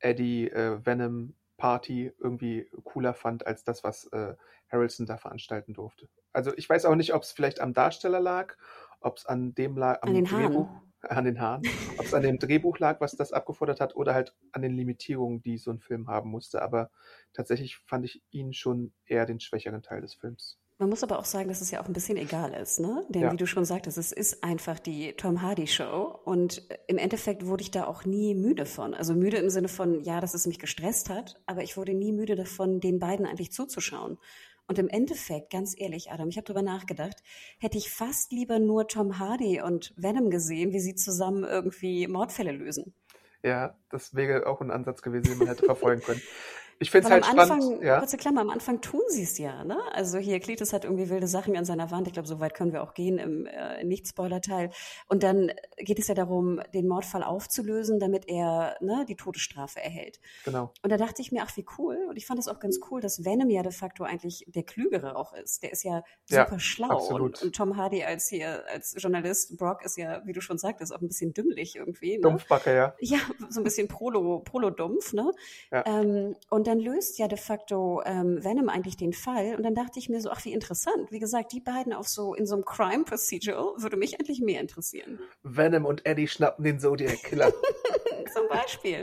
[0.00, 4.34] Eddie äh, Venom Party irgendwie cooler fand als das, was äh,
[4.70, 6.08] Harrelson da veranstalten durfte.
[6.32, 8.56] Also ich weiß auch nicht, ob es vielleicht am Darsteller lag
[9.02, 10.82] ob es an dem lag, am an den Drehbuch, Haaren.
[11.18, 11.62] an den Haaren,
[11.98, 15.42] ob es an dem Drehbuch lag, was das abgefordert hat, oder halt an den Limitierungen,
[15.42, 16.62] die so ein Film haben musste.
[16.62, 16.90] Aber
[17.32, 20.58] tatsächlich fand ich ihn schon eher den schwächeren Teil des Films.
[20.82, 23.06] Man muss aber auch sagen, dass es ja auch ein bisschen egal ist, ne?
[23.08, 23.32] Denn ja.
[23.32, 27.62] wie du schon sagtest, es ist einfach die Tom Hardy Show und im Endeffekt wurde
[27.62, 28.92] ich da auch nie müde von.
[28.92, 32.10] Also müde im Sinne von, ja, dass es mich gestresst hat, aber ich wurde nie
[32.10, 34.18] müde davon, den beiden eigentlich zuzuschauen.
[34.66, 37.22] Und im Endeffekt, ganz ehrlich, Adam, ich habe darüber nachgedacht,
[37.58, 42.52] hätte ich fast lieber nur Tom Hardy und Venom gesehen, wie sie zusammen irgendwie Mordfälle
[42.52, 42.94] lösen.
[43.42, 46.22] Ja, das wäre auch ein Ansatz gewesen, den man hätte verfolgen können.
[46.78, 47.82] Ich finde es halt am Anfang, spannend.
[47.82, 47.98] Ja.
[47.98, 49.64] Kurze Klammer, am Anfang tun sie es ja.
[49.64, 49.78] Ne?
[49.92, 52.06] Also hier, Cletus hat irgendwie wilde Sachen an seiner Wand.
[52.06, 54.70] Ich glaube, so weit können wir auch gehen im äh, Nicht-Spoiler-Teil.
[55.08, 60.20] Und dann geht es ja darum, den Mordfall aufzulösen, damit er ne, die Todesstrafe erhält.
[60.44, 60.72] Genau.
[60.82, 61.98] Und da dachte ich mir, ach, wie cool.
[62.08, 65.16] Und ich fand es auch ganz cool, dass Venom ja de facto eigentlich der Klügere
[65.16, 65.62] auch ist.
[65.62, 67.08] Der ist ja super ja, schlau.
[67.08, 70.94] Und, und, Tom Hardy als hier, als Journalist, Brock ist ja, wie du schon sagtest,
[70.94, 72.16] auch ein bisschen dümmlich irgendwie.
[72.16, 72.22] Ne?
[72.22, 72.94] Dumpfbacke, ja.
[73.00, 75.30] Ja, so ein bisschen Prolo, Prolo-Dumpf, ne?
[75.70, 75.84] Ja.
[75.86, 79.56] Ähm, und Und dann löst ja de facto ähm, Venom eigentlich den Fall.
[79.56, 81.10] Und dann dachte ich mir so, ach, wie interessant.
[81.10, 84.60] Wie gesagt, die beiden auf so in so einem Crime Procedural würde mich endlich mehr
[84.60, 85.18] interessieren.
[85.42, 87.52] Venom und Eddie schnappen den Zodiac Killer.
[88.32, 89.02] Zum Beispiel.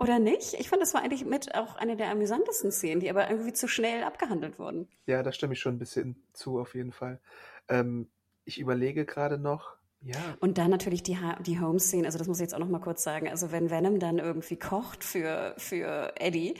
[0.00, 0.54] Oder nicht?
[0.54, 3.68] Ich fand, das war eigentlich mit auch eine der amüsantesten Szenen, die aber irgendwie zu
[3.68, 4.88] schnell abgehandelt wurden.
[5.06, 7.20] Ja, da stimme ich schon ein bisschen zu, auf jeden Fall.
[7.68, 8.08] Ähm,
[8.44, 10.36] ich überlege gerade noch, ja.
[10.40, 13.02] Und dann natürlich die, die Home-Scene, also das muss ich jetzt auch noch mal kurz
[13.02, 13.28] sagen.
[13.28, 16.54] Also wenn Venom dann irgendwie kocht für, für Eddie,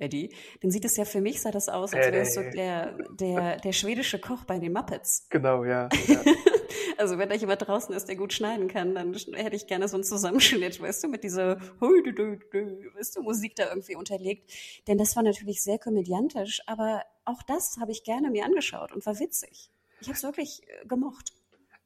[0.00, 2.96] Eddie, dann sieht es ja für mich, sah das aus, als wäre es so der,
[3.12, 5.26] der, der schwedische Koch bei den Muppets.
[5.30, 5.88] Genau, ja.
[6.08, 6.20] ja.
[6.98, 9.96] also wenn da jemand draußen ist, der gut schneiden kann, dann hätte ich gerne so
[9.96, 14.52] einen Zusammenschnitt, weißt du, mit dieser weißt du, Musik da irgendwie unterlegt.
[14.88, 19.06] Denn das war natürlich sehr komödiantisch, aber auch das habe ich gerne mir angeschaut und
[19.06, 19.70] war witzig.
[20.00, 21.34] Ich habe es wirklich äh, gemocht.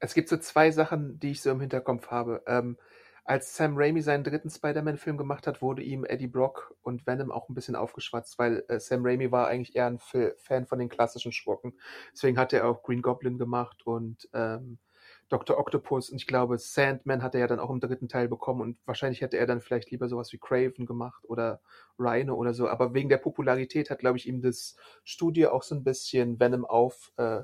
[0.04, 2.42] Es gibt so zwei Sachen, die ich so im Hinterkopf habe.
[2.46, 2.76] Ähm,
[3.24, 7.48] als Sam Raimi seinen dritten Spider-Man-Film gemacht hat, wurde ihm Eddie Brock und Venom auch
[7.48, 10.90] ein bisschen aufgeschwatzt, weil äh, Sam Raimi war eigentlich eher ein F Fan von den
[10.90, 11.72] klassischen Schurken.
[12.12, 14.78] Deswegen hat er auch Green Goblin gemacht und ähm,
[15.30, 15.58] Dr.
[15.58, 18.78] Octopus und ich glaube Sandman hat er ja dann auch im dritten Teil bekommen und
[18.84, 21.62] wahrscheinlich hätte er dann vielleicht lieber sowas wie Craven gemacht oder
[21.98, 25.74] Rhino oder so, aber wegen der Popularität hat, glaube ich, ihm das Studio auch so
[25.74, 27.42] ein bisschen Venom auf äh,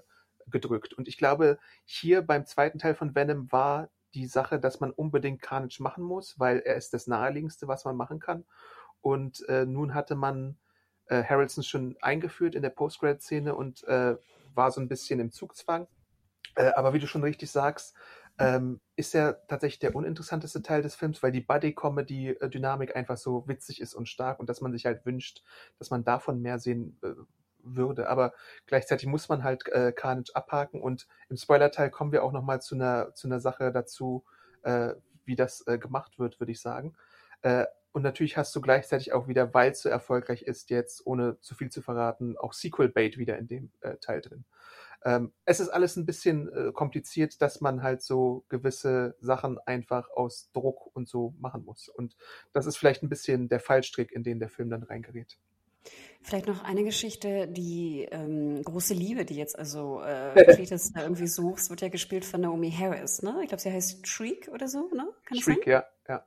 [0.50, 0.94] gedrückt.
[0.94, 5.40] Und ich glaube, hier beim zweiten Teil von Venom war die Sache, dass man unbedingt
[5.42, 8.44] Carnage machen muss, weil er ist das naheliegendste, was man machen kann.
[9.00, 10.58] Und äh, nun hatte man
[11.06, 14.16] äh, Harrelson schon eingeführt in der Postgrad-Szene und äh,
[14.54, 15.86] war so ein bisschen im Zugzwang.
[16.56, 17.94] Äh, aber wie du schon richtig sagst,
[18.38, 23.80] ähm, ist er tatsächlich der uninteressanteste Teil des Films, weil die Buddy-Comedy-Dynamik einfach so witzig
[23.80, 25.44] ist und stark und dass man sich halt wünscht,
[25.78, 27.12] dass man davon mehr sehen äh,
[27.64, 28.08] würde.
[28.08, 28.32] Aber
[28.66, 32.74] gleichzeitig muss man halt äh, Carnage abhaken und im Spoiler-Teil kommen wir auch nochmal zu
[32.74, 34.24] einer, zu einer Sache dazu,
[34.62, 34.94] äh,
[35.24, 36.94] wie das äh, gemacht wird, würde ich sagen.
[37.42, 41.40] Äh, und natürlich hast du gleichzeitig auch wieder, weil es so erfolgreich ist, jetzt, ohne
[41.40, 44.44] zu viel zu verraten, auch Sequel-Bait wieder in dem äh, Teil drin.
[45.02, 50.10] Ähm, es ist alles ein bisschen äh, kompliziert, dass man halt so gewisse Sachen einfach
[50.10, 51.88] aus Druck und so machen muss.
[51.88, 52.16] Und
[52.52, 55.38] das ist vielleicht ein bisschen der Fallstrick, in den der Film dann reingerät.
[56.22, 61.26] Vielleicht noch eine Geschichte, die ähm, große Liebe, die jetzt also äh, Cletus da irgendwie
[61.26, 63.38] suchst, wird ja gespielt von Naomi Harris, ne?
[63.42, 65.08] Ich glaube, sie heißt Shriek oder so, ne?
[65.24, 66.24] Kann Shriek, ja, ja.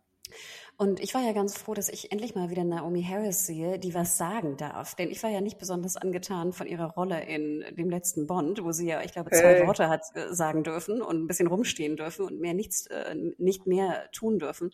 [0.76, 3.94] Und ich war ja ganz froh, dass ich endlich mal wieder Naomi Harris sehe, die
[3.94, 4.96] was sagen darf.
[4.96, 8.72] Denn ich war ja nicht besonders angetan von ihrer Rolle in dem letzten Bond, wo
[8.72, 9.68] sie ja, ich glaube, zwei hey.
[9.68, 13.68] Worte hat äh, sagen dürfen und ein bisschen rumstehen dürfen und mehr nichts, äh, nicht
[13.68, 14.72] mehr tun dürfen.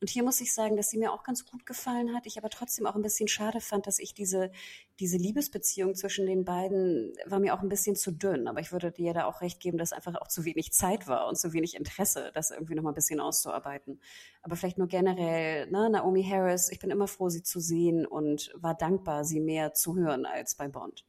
[0.00, 2.24] Und hier muss ich sagen, dass sie mir auch ganz gut gefallen hat.
[2.24, 4.50] Ich aber trotzdem auch ein bisschen schade fand, dass ich diese,
[4.98, 8.48] diese Liebesbeziehung zwischen den beiden war mir auch ein bisschen zu dünn.
[8.48, 11.28] Aber ich würde dir da auch recht geben, dass einfach auch zu wenig Zeit war
[11.28, 14.00] und zu wenig Interesse, das irgendwie noch mal ein bisschen auszuarbeiten.
[14.42, 18.50] Aber vielleicht nur generell ne, Naomi Harris, ich bin immer froh, sie zu sehen und
[18.54, 21.04] war dankbar, sie mehr zu hören als bei Bond.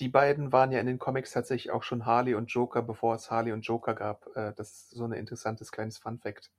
[0.00, 3.30] Die beiden waren ja in den Comics tatsächlich auch schon Harley und Joker, bevor es
[3.30, 4.26] Harley und Joker gab.
[4.34, 6.50] Äh, das ist so ein interessantes kleines Fun Fact.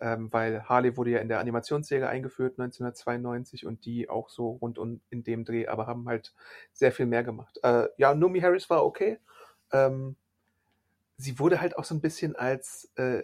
[0.00, 4.78] Ähm, weil Harley wurde ja in der Animationsserie eingeführt 1992 und die auch so rund
[4.78, 6.32] um in dem Dreh, aber haben halt
[6.72, 7.58] sehr viel mehr gemacht.
[7.62, 9.18] Äh, ja, Naomi Harris war okay.
[9.72, 10.16] Ähm,
[11.16, 13.22] sie wurde halt auch so ein bisschen als, äh,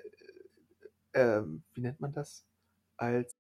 [1.13, 1.43] äh,
[1.75, 2.47] wie nennt man das?
[2.99, 3.35] als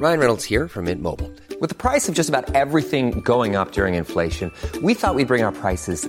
[0.00, 1.32] Ryan Reynolds here from Mint Mobile.
[1.60, 5.42] With the price of just about everything going up during inflation, we thought we'd bring
[5.42, 6.08] our prices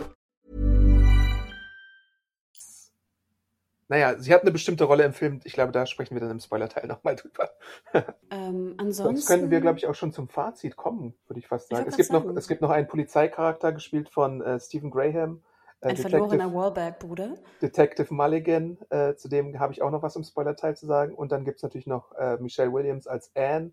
[3.91, 5.41] Naja, sie hat eine bestimmte Rolle im Film.
[5.43, 7.51] Ich glaube, da sprechen wir dann im Spoiler-Teil nochmal drüber.
[8.33, 9.03] Ähm, ansonsten.
[9.03, 11.81] Sonst können wir, glaube ich, auch schon zum Fazit kommen, würde ich fast sagen.
[11.81, 12.29] Ich es, gibt sagen.
[12.29, 15.41] Noch, es gibt noch einen Polizeicharakter, gespielt von äh, Stephen Graham.
[15.81, 17.35] Äh, Ein Detective, verlorener Wallback-Bruder.
[17.61, 21.13] Detective Mulligan, äh, zu dem habe ich auch noch was im Spoiler-Teil zu sagen.
[21.13, 23.71] Und dann gibt es natürlich noch äh, Michelle Williams als Anne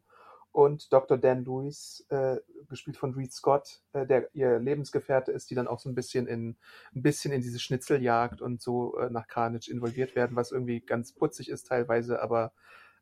[0.59, 1.17] und Dr.
[1.19, 5.79] Dan Lewis, äh, gespielt von Reed Scott, äh, der ihr Lebensgefährte ist, die dann auch
[5.79, 6.57] so ein bisschen in
[6.97, 11.13] ein bisschen in diese Schnitzeljagd und so äh, nach Carnage involviert werden, was irgendwie ganz
[11.13, 12.53] putzig ist teilweise, aber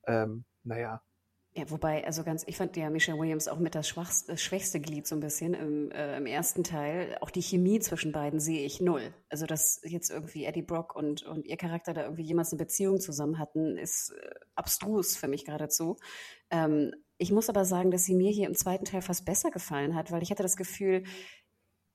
[0.06, 1.00] ähm, naja,
[1.56, 5.06] ja, wobei, also ganz, ich fand ja Michelle Williams auch mit das, das schwächste Glied
[5.06, 7.16] so ein bisschen im, äh, im ersten Teil.
[7.22, 9.14] Auch die Chemie zwischen beiden sehe ich null.
[9.30, 13.00] Also, dass jetzt irgendwie Eddie Brock und, und ihr Charakter da irgendwie jemals eine Beziehung
[13.00, 15.96] zusammen hatten, ist äh, abstrus für mich geradezu.
[16.50, 19.94] Ähm, ich muss aber sagen, dass sie mir hier im zweiten Teil fast besser gefallen
[19.94, 21.04] hat, weil ich hatte das Gefühl,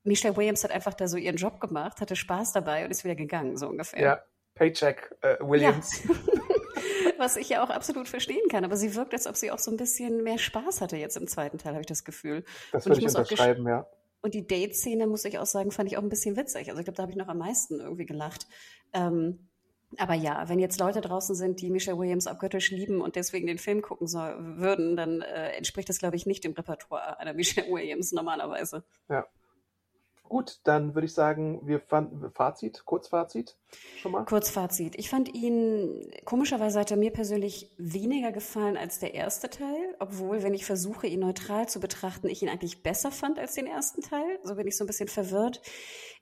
[0.03, 3.15] Michelle Williams hat einfach da so ihren Job gemacht, hatte Spaß dabei und ist wieder
[3.15, 4.01] gegangen, so ungefähr.
[4.01, 4.23] Ja,
[4.55, 6.03] Paycheck äh, Williams.
[6.03, 6.15] Ja.
[7.17, 9.69] Was ich ja auch absolut verstehen kann, aber sie wirkt, als ob sie auch so
[9.69, 12.43] ein bisschen mehr Spaß hatte jetzt im zweiten Teil, habe ich das Gefühl.
[12.71, 13.88] Das würde ich, ich unterschreiben, ja.
[14.23, 16.69] Und die Date-Szene, muss ich auch sagen, fand ich auch ein bisschen witzig.
[16.69, 18.47] Also ich glaube, da habe ich noch am meisten irgendwie gelacht.
[18.93, 19.50] Ähm,
[19.97, 23.58] aber ja, wenn jetzt Leute draußen sind, die Michelle Williams abgöttisch lieben und deswegen den
[23.58, 27.69] Film gucken soll, würden, dann äh, entspricht das, glaube ich, nicht dem Repertoire einer Michelle
[27.71, 28.84] Williams normalerweise.
[29.10, 29.25] Ja.
[30.32, 33.58] Gut, dann würde ich sagen, wir fanden Fazit, Kurzfazit
[33.98, 34.24] schon mal.
[34.24, 34.96] Kurzfazit.
[34.98, 40.41] Ich fand ihn, komischerweise hat er mir persönlich weniger gefallen als der erste Teil, obwohl,
[40.41, 44.04] wenn ich versuche, ihn neutral zu betrachten, ich ihn eigentlich besser fand als den ersten
[44.04, 44.39] Teil.
[44.44, 45.62] So bin ich so ein bisschen verwirrt.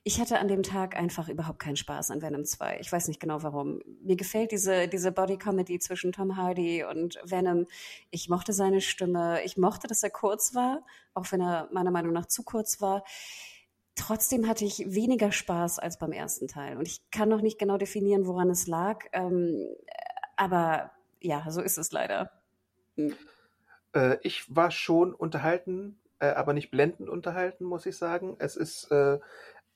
[0.02, 2.80] Ich hatte an dem Tag einfach überhaupt keinen Spaß an Venom 2.
[2.80, 3.80] Ich weiß nicht genau warum.
[4.02, 7.66] Mir gefällt diese, diese Body-Comedy zwischen Tom Hardy und Venom.
[8.10, 9.40] Ich mochte seine Stimme.
[9.44, 13.04] Ich mochte, dass er kurz war, auch wenn er meiner Meinung nach zu kurz war.
[13.94, 16.76] Trotzdem hatte ich weniger Spaß als beim ersten Teil.
[16.76, 19.04] Und ich kann noch nicht genau definieren, woran es lag.
[19.12, 19.66] Ähm,
[20.36, 22.30] aber ja, so ist es leider.
[22.96, 23.14] Hm.
[23.94, 28.36] Äh, ich war schon unterhalten, äh, aber nicht blendend unterhalten, muss ich sagen.
[28.38, 29.18] Es ist äh,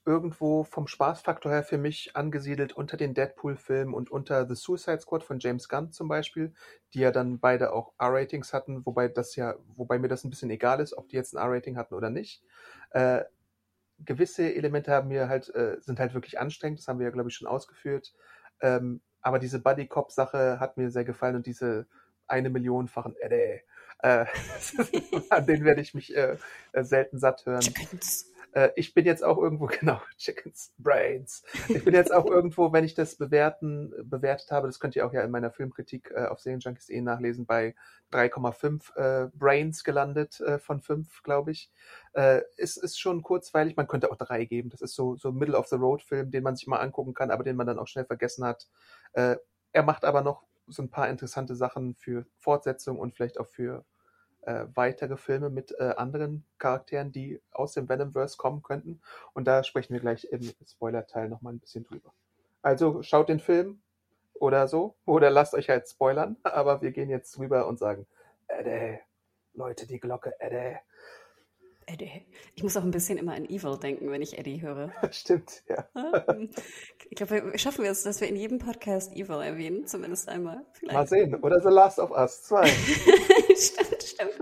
[0.07, 5.25] irgendwo vom Spaßfaktor her für mich angesiedelt unter den Deadpool-Filmen und unter The Suicide Squad
[5.25, 6.53] von James Gunn zum Beispiel,
[6.93, 10.51] die ja dann beide auch R-Ratings hatten, wobei das ja, wobei mir das ein bisschen
[10.51, 12.43] egal ist, ob die jetzt ein R-Rating hatten oder nicht.
[12.91, 13.23] Äh,
[13.99, 17.29] gewisse Elemente haben mir halt, äh, sind halt wirklich anstrengend, das haben wir ja, glaube
[17.29, 18.15] ich, schon ausgeführt.
[18.61, 21.87] Ähm, aber diese Buddy Cop-Sache hat mir sehr gefallen und diese
[22.27, 23.61] eine Millionenfachen äh,
[24.01, 24.27] äh,
[25.31, 26.37] an den werde ich mich äh,
[26.73, 27.61] äh selten satt hören.
[27.61, 28.34] Chickens.
[28.55, 31.43] Äh, ich bin jetzt auch irgendwo, genau, Chickens, Brains.
[31.69, 35.13] Ich bin jetzt auch irgendwo, wenn ich das bewerten, bewertet habe, das könnt ihr auch
[35.13, 37.75] ja in meiner Filmkritik äh, auf Serienjunkies.de nachlesen, bei
[38.13, 41.71] 3,5 äh, Brains gelandet äh, von 5, glaube ich.
[42.13, 44.71] Äh, ist, ist schon kurzweilig, man könnte auch 3 geben.
[44.71, 47.79] Das ist so, so Middle-of-the-Road-Film, den man sich mal angucken kann, aber den man dann
[47.79, 48.69] auch schnell vergessen hat.
[49.13, 49.37] Äh,
[49.73, 53.85] er macht aber noch so ein paar interessante Sachen für Fortsetzung und vielleicht auch für
[54.47, 59.01] äh, weitere Filme mit äh, anderen Charakteren, die aus dem Venomverse kommen könnten.
[59.33, 62.13] Und da sprechen wir gleich im Spoiler-Teil nochmal ein bisschen drüber.
[62.63, 63.81] Also schaut den Film
[64.35, 68.07] oder so, oder lasst euch halt spoilern, aber wir gehen jetzt drüber und sagen,
[68.49, 68.99] Eddie,
[69.55, 70.77] Leute, die Glocke, Eddie.
[71.87, 72.27] Eddie.
[72.55, 74.91] Ich muss auch ein bisschen immer an Evil denken, wenn ich Eddie höre.
[75.11, 75.87] Stimmt, ja.
[77.11, 80.65] Ich glaube, schaffen wir es, dass wir in jedem Podcast Evil erwähnen, zumindest einmal.
[80.73, 80.95] Vielleicht.
[80.95, 81.35] Mal sehen.
[81.37, 82.71] Oder The Last of Us 2.
[84.15, 84.33] stimmt.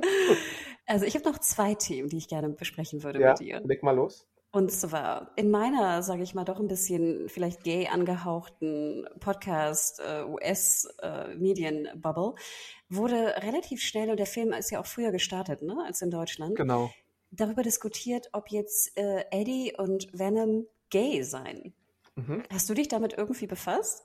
[0.86, 3.60] Also ich habe noch zwei Themen, die ich gerne besprechen würde ja, mit dir.
[3.64, 4.26] Leg mal los.
[4.50, 10.24] Und zwar in meiner, sage ich mal, doch ein bisschen vielleicht gay angehauchten Podcast äh,
[10.24, 16.02] US-Medien-Bubble äh, wurde relativ schnell, und der Film ist ja auch früher gestartet, ne, als
[16.02, 16.56] in Deutschland.
[16.56, 16.90] Genau
[17.32, 21.74] darüber diskutiert, ob jetzt äh, Eddie und Venom gay seien.
[22.14, 22.42] Mhm.
[22.52, 24.04] Hast du dich damit irgendwie befasst?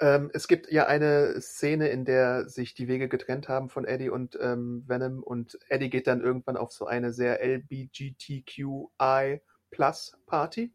[0.00, 4.10] Ähm, es gibt ja eine Szene, in der sich die Wege getrennt haben von Eddie
[4.10, 10.72] und ähm, Venom und Eddie geht dann irgendwann auf so eine sehr LBGTQI Plus Party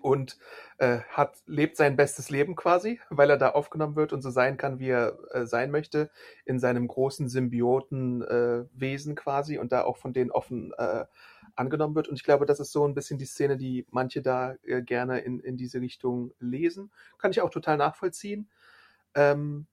[0.00, 0.38] und
[0.78, 4.56] äh, hat, lebt sein bestes Leben quasi, weil er da aufgenommen wird und so sein
[4.56, 6.10] kann, wie er äh, sein möchte,
[6.44, 11.06] in seinem großen Symbiotenwesen äh, quasi und da auch von denen offen äh,
[11.56, 12.08] angenommen wird.
[12.08, 15.20] Und ich glaube, das ist so ein bisschen die Szene, die manche da äh, gerne
[15.20, 16.90] in, in diese Richtung lesen.
[17.18, 18.48] Kann ich auch total nachvollziehen.
[19.14, 19.66] Ähm,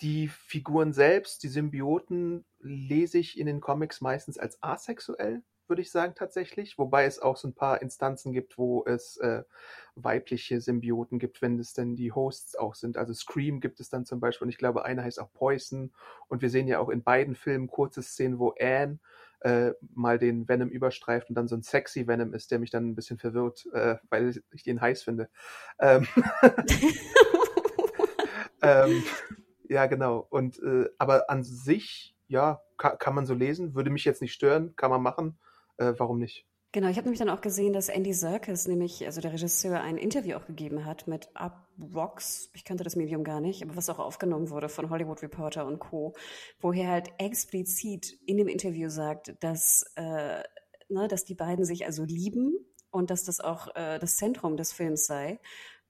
[0.00, 5.90] die Figuren selbst, die Symbioten, lese ich in den Comics meistens als asexuell würde ich
[5.90, 6.76] sagen, tatsächlich.
[6.76, 9.42] Wobei es auch so ein paar Instanzen gibt, wo es äh,
[9.94, 12.98] weibliche Symbioten gibt, wenn es denn die Hosts auch sind.
[12.98, 15.92] Also Scream gibt es dann zum Beispiel und ich glaube, einer heißt auch Poison.
[16.28, 18.98] Und wir sehen ja auch in beiden Filmen kurze Szenen, wo Anne
[19.44, 22.88] äh, mal den Venom überstreift und dann so ein sexy Venom ist, der mich dann
[22.88, 25.28] ein bisschen verwirrt, äh, weil ich den heiß finde.
[25.78, 26.06] Ähm,
[28.62, 29.02] ähm,
[29.68, 30.26] ja, genau.
[30.30, 34.34] Und äh, aber an sich, ja, kann, kann man so lesen, würde mich jetzt nicht
[34.34, 35.38] stören, kann man machen
[35.82, 36.46] äh, warum nicht?
[36.74, 39.98] Genau, ich habe nämlich dann auch gesehen, dass Andy Serkis, nämlich also der Regisseur, ein
[39.98, 43.90] Interview auch gegeben hat mit Up Rocks, ich kannte das Medium gar nicht, aber was
[43.90, 46.14] auch aufgenommen wurde von Hollywood Reporter und Co.,
[46.60, 50.42] wo er halt explizit in dem Interview sagt, dass, äh,
[50.88, 52.54] ne, dass die beiden sich also lieben
[52.90, 55.40] und dass das auch äh, das Zentrum des Films sei.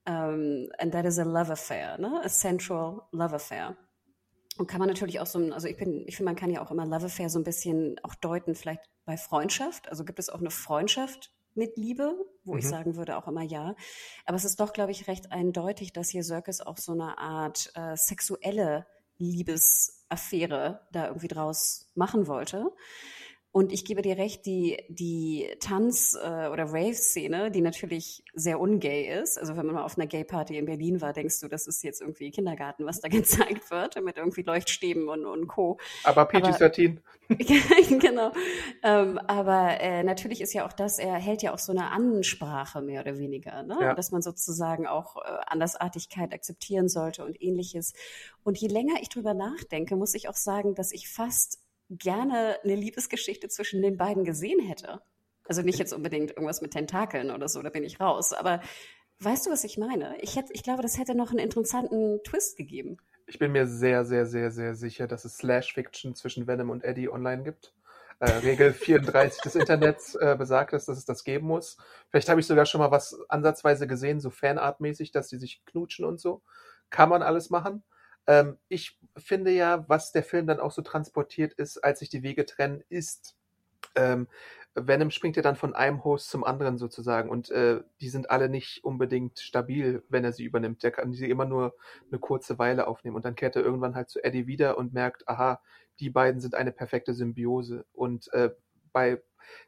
[0.04, 2.20] Um, ähm, and that is a love affair, ne?
[2.24, 3.76] a central love affair.
[4.58, 6.70] Und kann man natürlich auch so, also ich bin, ich finde, man kann ja auch
[6.70, 9.88] immer Love Affair so ein bisschen auch deuten, vielleicht bei Freundschaft.
[9.88, 12.58] Also gibt es auch eine Freundschaft mit Liebe, wo mhm.
[12.58, 13.74] ich sagen würde auch immer ja.
[14.26, 17.72] Aber es ist doch, glaube ich, recht eindeutig, dass hier Circus auch so eine Art
[17.74, 18.86] äh, sexuelle
[19.18, 22.72] Liebesaffäre da irgendwie draus machen wollte.
[23.52, 29.20] Und ich gebe dir recht, die, die Tanz- äh, oder Rave-Szene, die natürlich sehr ungay
[29.22, 31.84] ist, also wenn man mal auf einer Gay-Party in Berlin war, denkst du, das ist
[31.84, 35.78] jetzt irgendwie Kindergarten, was da gezeigt wird, mit irgendwie Leuchtstäben und, und Co.
[36.04, 36.96] Aber PG-13.
[38.00, 38.32] genau.
[38.82, 42.80] Ähm, aber äh, natürlich ist ja auch das, er hält ja auch so eine Ansprache
[42.80, 43.76] mehr oder weniger, ne?
[43.80, 43.94] Ja.
[43.94, 47.92] dass man sozusagen auch äh, Andersartigkeit akzeptieren sollte und ähnliches.
[48.44, 51.61] Und je länger ich drüber nachdenke, muss ich auch sagen, dass ich fast
[51.98, 55.00] gerne eine Liebesgeschichte zwischen den beiden gesehen hätte.
[55.44, 58.32] Also nicht jetzt unbedingt irgendwas mit Tentakeln oder so, da bin ich raus.
[58.32, 58.60] Aber
[59.18, 60.16] weißt du, was ich meine?
[60.20, 62.98] Ich, hätte, ich glaube, das hätte noch einen interessanten Twist gegeben.
[63.26, 67.08] Ich bin mir sehr, sehr, sehr, sehr sicher, dass es Slash-Fiction zwischen Venom und Eddie
[67.08, 67.74] online gibt.
[68.18, 71.76] Äh, Regel 34 des Internets äh, besagt es, dass es das geben muss.
[72.10, 76.04] Vielleicht habe ich sogar schon mal was ansatzweise gesehen, so Fanart-mäßig, dass die sich knutschen
[76.04, 76.42] und so.
[76.90, 77.82] Kann man alles machen.
[78.26, 82.22] Ähm, ich finde ja, was der Film dann auch so transportiert ist, als sich die
[82.22, 83.36] Wege trennen, ist,
[83.94, 84.28] ähm,
[84.74, 88.48] Venom springt ja dann von einem Host zum anderen sozusagen und äh, die sind alle
[88.48, 90.82] nicht unbedingt stabil, wenn er sie übernimmt.
[90.82, 91.74] Der kann sie immer nur
[92.10, 95.28] eine kurze Weile aufnehmen und dann kehrt er irgendwann halt zu Eddie wieder und merkt,
[95.28, 95.60] aha,
[96.00, 97.84] die beiden sind eine perfekte Symbiose.
[97.92, 98.50] Und äh,
[98.92, 99.22] bei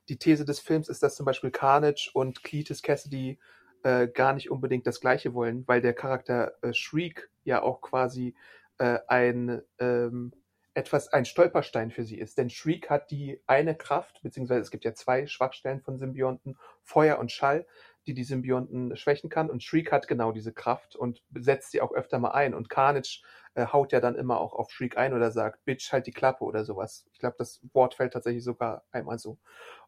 [0.09, 3.39] die These des Films ist, dass zum Beispiel Carnage und Cletus Cassidy
[3.85, 8.35] äh, gar nicht unbedingt das Gleiche wollen, weil der Charakter äh, Shriek ja auch quasi
[8.79, 10.33] äh, ein ähm,
[10.75, 12.37] etwas ein Stolperstein für sie ist.
[12.37, 17.19] Denn Shriek hat die eine Kraft, beziehungsweise es gibt ja zwei Schwachstellen von Symbionten, Feuer
[17.19, 17.67] und Schall,
[18.07, 19.51] die die Symbionten schwächen kann.
[19.51, 22.55] Und Shriek hat genau diese Kraft und setzt sie auch öfter mal ein.
[22.55, 23.23] Und Carnage
[23.55, 26.45] äh, haut ja dann immer auch auf Shriek ein oder sagt, Bitch, halt die Klappe
[26.45, 27.07] oder sowas.
[27.13, 29.39] Ich glaube, das Wort fällt tatsächlich sogar einmal so.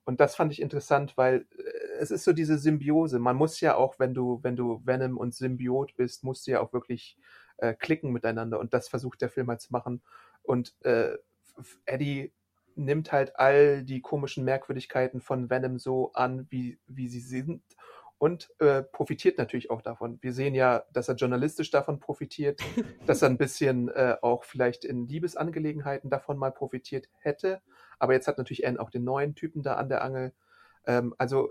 [0.04, 1.62] Und das fand ich interessant, weil äh,
[1.98, 3.18] es ist so diese Symbiose.
[3.18, 6.60] Man muss ja auch, wenn du, wenn du Venom und Symbiot bist, musst du ja
[6.60, 7.18] auch wirklich
[7.58, 8.60] äh, klicken miteinander.
[8.60, 10.02] Und das versucht der Film halt zu machen.
[10.42, 11.16] Und äh,
[11.86, 12.32] Eddie
[12.76, 17.62] nimmt halt all die komischen Merkwürdigkeiten von Venom so an, wie, wie sie sind
[18.18, 20.18] und äh, profitiert natürlich auch davon.
[20.22, 22.60] Wir sehen ja, dass er journalistisch davon profitiert,
[23.06, 27.60] dass er ein bisschen äh, auch vielleicht in Liebesangelegenheiten davon mal profitiert hätte.
[27.98, 30.32] Aber jetzt hat natürlich Anne auch den neuen Typen da an der Angel.
[30.86, 31.50] Ähm, also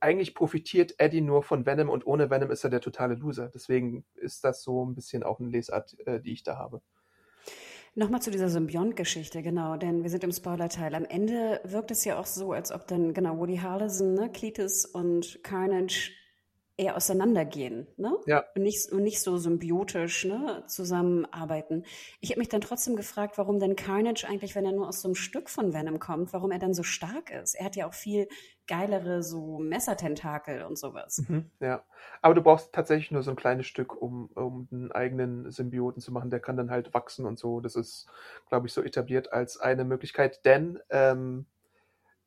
[0.00, 3.50] eigentlich profitiert Eddie nur von Venom und ohne Venom ist er der totale Loser.
[3.52, 6.80] Deswegen ist das so ein bisschen auch eine Lesart, äh, die ich da habe.
[7.96, 10.94] Nochmal zu dieser Symbiont-Geschichte, genau, denn wir sind im Spoiler-Teil.
[10.94, 14.86] Am Ende wirkt es ja auch so, als ob dann, genau, Woody Harrelson, ne, Cletus
[14.86, 16.12] und Carnage
[16.80, 18.16] eher auseinandergehen, ne?
[18.26, 18.44] Ja.
[18.56, 21.84] Und nicht, und nicht so symbiotisch, ne, zusammenarbeiten.
[22.20, 25.08] Ich habe mich dann trotzdem gefragt, warum denn Carnage eigentlich, wenn er nur aus so
[25.08, 27.54] einem Stück von Venom kommt, warum er dann so stark ist.
[27.54, 28.28] Er hat ja auch viel
[28.66, 31.22] geilere so Messertentakel und sowas.
[31.28, 31.84] Mhm, ja,
[32.22, 36.12] aber du brauchst tatsächlich nur so ein kleines Stück, um, um einen eigenen Symbioten zu
[36.12, 36.30] machen.
[36.30, 37.60] Der kann dann halt wachsen und so.
[37.60, 38.06] Das ist,
[38.48, 41.46] glaube ich, so etabliert als eine Möglichkeit, denn ähm,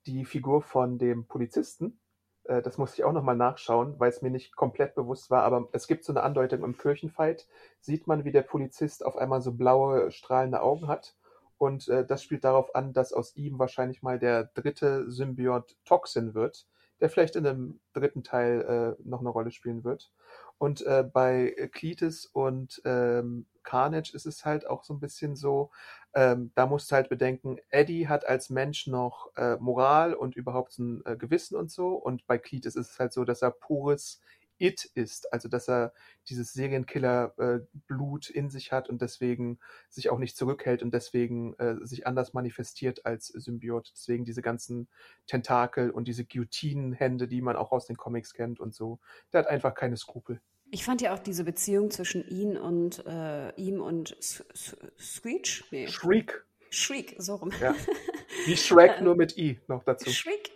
[0.06, 1.98] die Figur von dem Polizisten,
[2.46, 5.88] das musste ich auch nochmal nachschauen, weil es mir nicht komplett bewusst war, aber es
[5.88, 7.48] gibt so eine Andeutung im Kirchenfight,
[7.80, 11.16] sieht man, wie der Polizist auf einmal so blaue, strahlende Augen hat.
[11.58, 16.34] Und äh, das spielt darauf an, dass aus ihm wahrscheinlich mal der dritte Symbiont Toxin
[16.34, 16.68] wird,
[17.00, 20.12] der vielleicht in einem dritten Teil äh, noch eine Rolle spielen wird.
[20.58, 25.72] Und äh, bei Cletus und ähm, Carnage ist es halt auch so ein bisschen so,
[26.14, 30.78] ähm, da musst du halt bedenken, Eddie hat als Mensch noch äh, Moral und überhaupt
[30.80, 31.96] ein äh, Gewissen und so.
[31.96, 34.22] Und bei Cletus ist es halt so, dass er pures
[34.60, 35.94] It ist, also dass er
[36.30, 39.60] dieses Serienkiller-Blut äh, in sich hat und deswegen
[39.90, 43.92] sich auch nicht zurückhält und deswegen äh, sich anders manifestiert als Symbiot.
[43.94, 44.88] Deswegen diese ganzen
[45.28, 49.00] Tentakel und diese Guillotinen-Hände, die man auch aus den Comics kennt und so.
[49.34, 50.40] Der hat einfach keine Skrupel.
[50.74, 55.64] Ich fand ja auch diese Beziehung zwischen ihn und äh, ihm und Screech?
[55.70, 55.88] Nee.
[55.88, 56.44] Shriek.
[56.72, 57.52] Shriek, so rum.
[57.62, 57.76] Ja.
[58.48, 60.10] Wie Shrek, nur mit I noch dazu.
[60.10, 60.50] Shriek.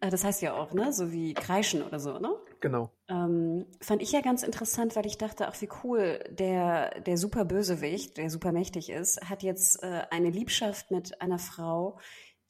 [0.00, 0.92] Äh, das heißt ja auch, ne?
[0.92, 2.36] So wie Kreischen oder so, ne?
[2.60, 2.92] Genau.
[3.08, 7.44] Ähm, fand ich ja ganz interessant, weil ich dachte, ach wie cool, der, der super
[7.44, 11.98] Bösewicht, der super mächtig ist, hat jetzt äh, eine Liebschaft mit einer Frau,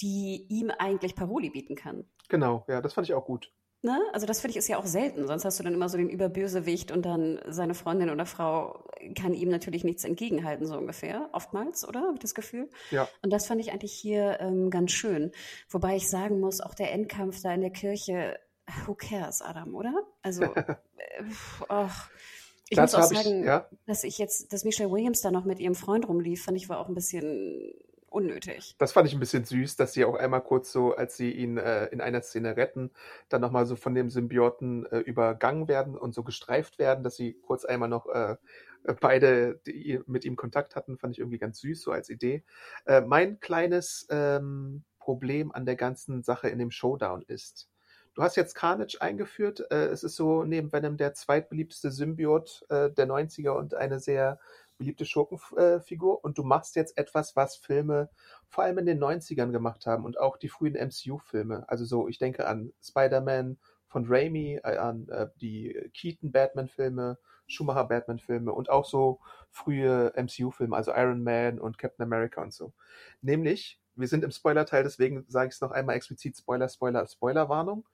[0.03, 2.05] die ihm eigentlich Paroli bieten kann.
[2.29, 3.51] Genau, ja, das fand ich auch gut.
[3.85, 4.01] Ne?
[4.15, 5.27] Also das finde ich ist ja auch selten.
[5.27, 8.83] Sonst hast du dann immer so den Überbösewicht und dann seine Freundin oder Frau
[9.15, 11.29] kann ihm natürlich nichts entgegenhalten, so ungefähr.
[11.33, 12.01] Oftmals, oder?
[12.01, 12.71] Habe ich das Gefühl?
[12.91, 13.07] Ja.
[13.21, 15.33] Und das fand ich eigentlich hier ähm, ganz schön.
[15.69, 18.39] Wobei ich sagen muss, auch der Endkampf da in der Kirche,
[18.87, 19.93] who cares, Adam, oder?
[20.23, 20.75] Also, äh,
[21.69, 22.09] ach.
[22.71, 23.69] Ich das muss auch sagen, ich, ja.
[23.85, 26.79] dass ich jetzt, dass Michelle Williams da noch mit ihrem Freund rumlief, fand ich war
[26.79, 27.75] auch ein bisschen
[28.15, 28.77] unnötig.
[28.79, 31.59] Das fand ich ein bisschen süß, dass sie auch einmal kurz so, als sie ihn
[31.59, 32.91] äh, in einer Szene retten,
[33.29, 37.35] dann nochmal so von dem Symbioten äh, übergangen werden und so gestreift werden, dass sie
[37.43, 38.37] kurz einmal noch äh,
[39.01, 42.45] beide die mit ihm Kontakt hatten, fand ich irgendwie ganz süß, so als Idee.
[42.87, 47.69] Äh, mein kleines ähm, Problem an der ganzen Sache in dem Showdown ist.
[48.15, 49.65] Du hast jetzt Carnage eingeführt.
[49.71, 54.39] Äh, es ist so neben Venom der zweitbeliebteste Symbiot äh, der 90er und eine sehr
[54.79, 56.15] beliebte Schurkenfigur.
[56.15, 58.11] Äh, und du machst jetzt etwas, was Filme
[58.49, 61.65] vor allem in den 90ern gemacht haben und auch die frühen MCU-Filme.
[61.69, 68.71] Also so, ich denke an Spider-Man von Raimi, äh, an äh, die Keaton-Batman-Filme, Schumacher-Batman-Filme und
[68.71, 69.21] auch so
[69.51, 72.73] frühe MCU-Filme, also Iron Man und Captain America und so.
[73.23, 77.87] Nämlich, wir sind im Spoiler-Teil, deswegen sage ich es noch einmal explizit, Spoiler, Spoiler, Spoiler-Warnung.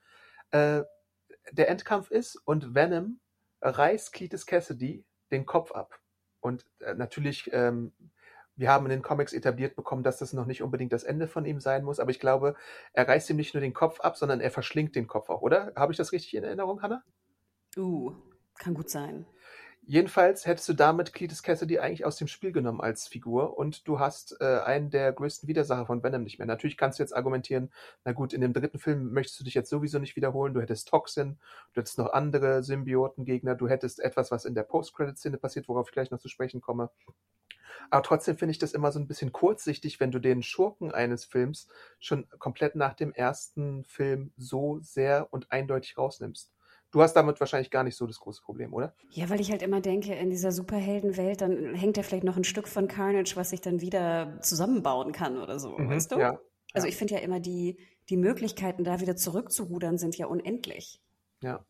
[0.53, 0.83] Äh,
[1.53, 3.21] der Endkampf ist und Venom
[3.61, 6.00] reißt Cletus Cassidy den Kopf ab.
[6.41, 7.93] Und äh, natürlich, ähm,
[8.57, 11.45] wir haben in den Comics etabliert bekommen, dass das noch nicht unbedingt das Ende von
[11.45, 12.57] ihm sein muss, aber ich glaube,
[12.93, 15.73] er reißt ihm nicht nur den Kopf ab, sondern er verschlingt den Kopf auch, oder?
[15.77, 17.03] Habe ich das richtig in Erinnerung, Hannah?
[17.77, 18.15] Uh,
[18.59, 19.27] kann gut sein.
[19.83, 23.99] Jedenfalls hättest du damit Cletus Cassidy eigentlich aus dem Spiel genommen als Figur und du
[23.99, 26.47] hast äh, einen der größten Widersacher von Venom nicht mehr.
[26.47, 27.73] Natürlich kannst du jetzt argumentieren,
[28.05, 30.89] na gut, in dem dritten Film möchtest du dich jetzt sowieso nicht wiederholen, du hättest
[30.89, 31.39] Toxin,
[31.73, 35.93] du hättest noch andere Symbiotengegner, du hättest etwas, was in der Post-Credit-Szene passiert, worauf ich
[35.93, 36.91] gleich noch zu sprechen komme.
[37.91, 41.25] Aber trotzdem finde ich das immer so ein bisschen kurzsichtig, wenn du den Schurken eines
[41.25, 41.69] Films
[41.99, 46.53] schon komplett nach dem ersten Film so sehr und eindeutig rausnimmst.
[46.93, 48.95] Du hast damit wahrscheinlich gar nicht so das große Problem, oder?
[49.11, 52.45] Ja, weil ich halt immer denke, in dieser Superheldenwelt, dann hängt ja vielleicht noch ein
[52.45, 56.19] Stück von Carnage, was sich dann wieder zusammenbauen kann oder so, mhm, weißt du?
[56.19, 56.41] Ja.
[56.73, 57.79] Also ich finde ja immer, die,
[58.09, 61.01] die Möglichkeiten, da wieder zurückzurudern, sind ja unendlich.
[61.43, 61.65] Ja.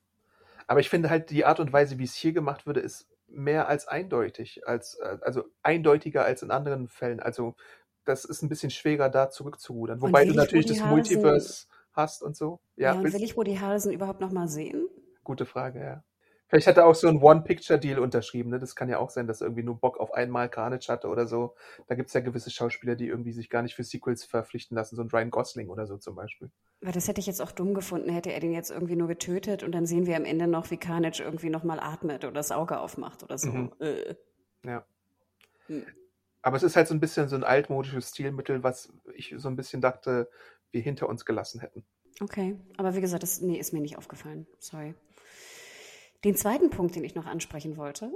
[0.67, 3.69] Aber ich finde halt, die Art und Weise, wie es hier gemacht würde, ist mehr
[3.69, 7.21] als eindeutig, als, äh, also eindeutiger als in anderen Fällen.
[7.21, 7.57] Also
[8.05, 10.01] das ist ein bisschen schwerer, da zurückzurudern.
[10.01, 12.61] Wobei du natürlich das Multiverse hast und so.
[12.77, 14.89] Ja, ja und will ich Woody Harrelson überhaupt noch mal sehen?
[15.31, 16.03] Gute Frage, ja.
[16.49, 18.51] Vielleicht hat er auch so einen One-Picture-Deal unterschrieben.
[18.51, 18.59] Ne?
[18.59, 21.29] Das kann ja auch sein, dass er irgendwie nur Bock auf einmal Carnage hatte oder
[21.29, 21.55] so.
[21.87, 24.97] Da gibt es ja gewisse Schauspieler, die irgendwie sich gar nicht für Sequels verpflichten lassen.
[24.97, 26.51] So ein Ryan Gosling oder so zum Beispiel.
[26.81, 29.63] Weil das hätte ich jetzt auch dumm gefunden, hätte er den jetzt irgendwie nur getötet
[29.63, 32.81] und dann sehen wir am Ende noch, wie Carnage irgendwie nochmal atmet oder das Auge
[32.81, 33.53] aufmacht oder so.
[33.53, 33.73] Mhm.
[33.79, 34.17] Äh.
[34.67, 34.85] Ja.
[35.69, 35.87] Hm.
[36.43, 39.55] Aber es ist halt so ein bisschen so ein altmodisches Stilmittel, was ich so ein
[39.55, 40.29] bisschen dachte,
[40.73, 41.85] wir hinter uns gelassen hätten.
[42.21, 44.49] Okay, aber wie gesagt, das nee, ist mir nicht aufgefallen.
[44.59, 44.97] Sorry.
[46.25, 48.13] Den zweiten Punkt, den ich noch ansprechen wollte,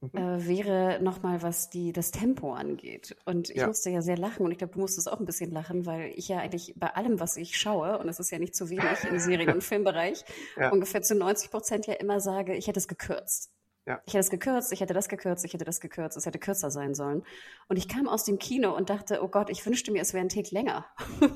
[0.00, 0.10] mhm.
[0.18, 3.16] äh, wäre nochmal, was die, das Tempo angeht.
[3.24, 3.66] Und ich ja.
[3.66, 6.28] musste ja sehr lachen und ich glaube, du musstest auch ein bisschen lachen, weil ich
[6.28, 9.18] ja eigentlich bei allem, was ich schaue, und das ist ja nicht zu wenig im
[9.18, 10.24] Serien- und Filmbereich,
[10.56, 10.70] ja.
[10.70, 13.53] ungefähr zu 90 Prozent ja immer sage, ich hätte es gekürzt.
[13.86, 14.00] Ja.
[14.06, 16.70] Ich hätte es gekürzt, ich hätte das gekürzt, ich hätte das gekürzt, es hätte kürzer
[16.70, 17.22] sein sollen.
[17.68, 20.24] Und ich kam aus dem Kino und dachte, oh Gott, ich wünschte mir, es wäre
[20.24, 20.86] ein Tick länger.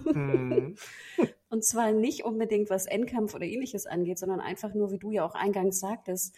[0.06, 0.76] Mhm.
[1.50, 5.26] und zwar nicht unbedingt, was Endkampf oder ähnliches angeht, sondern einfach nur, wie du ja
[5.26, 6.34] auch eingangs sagtest,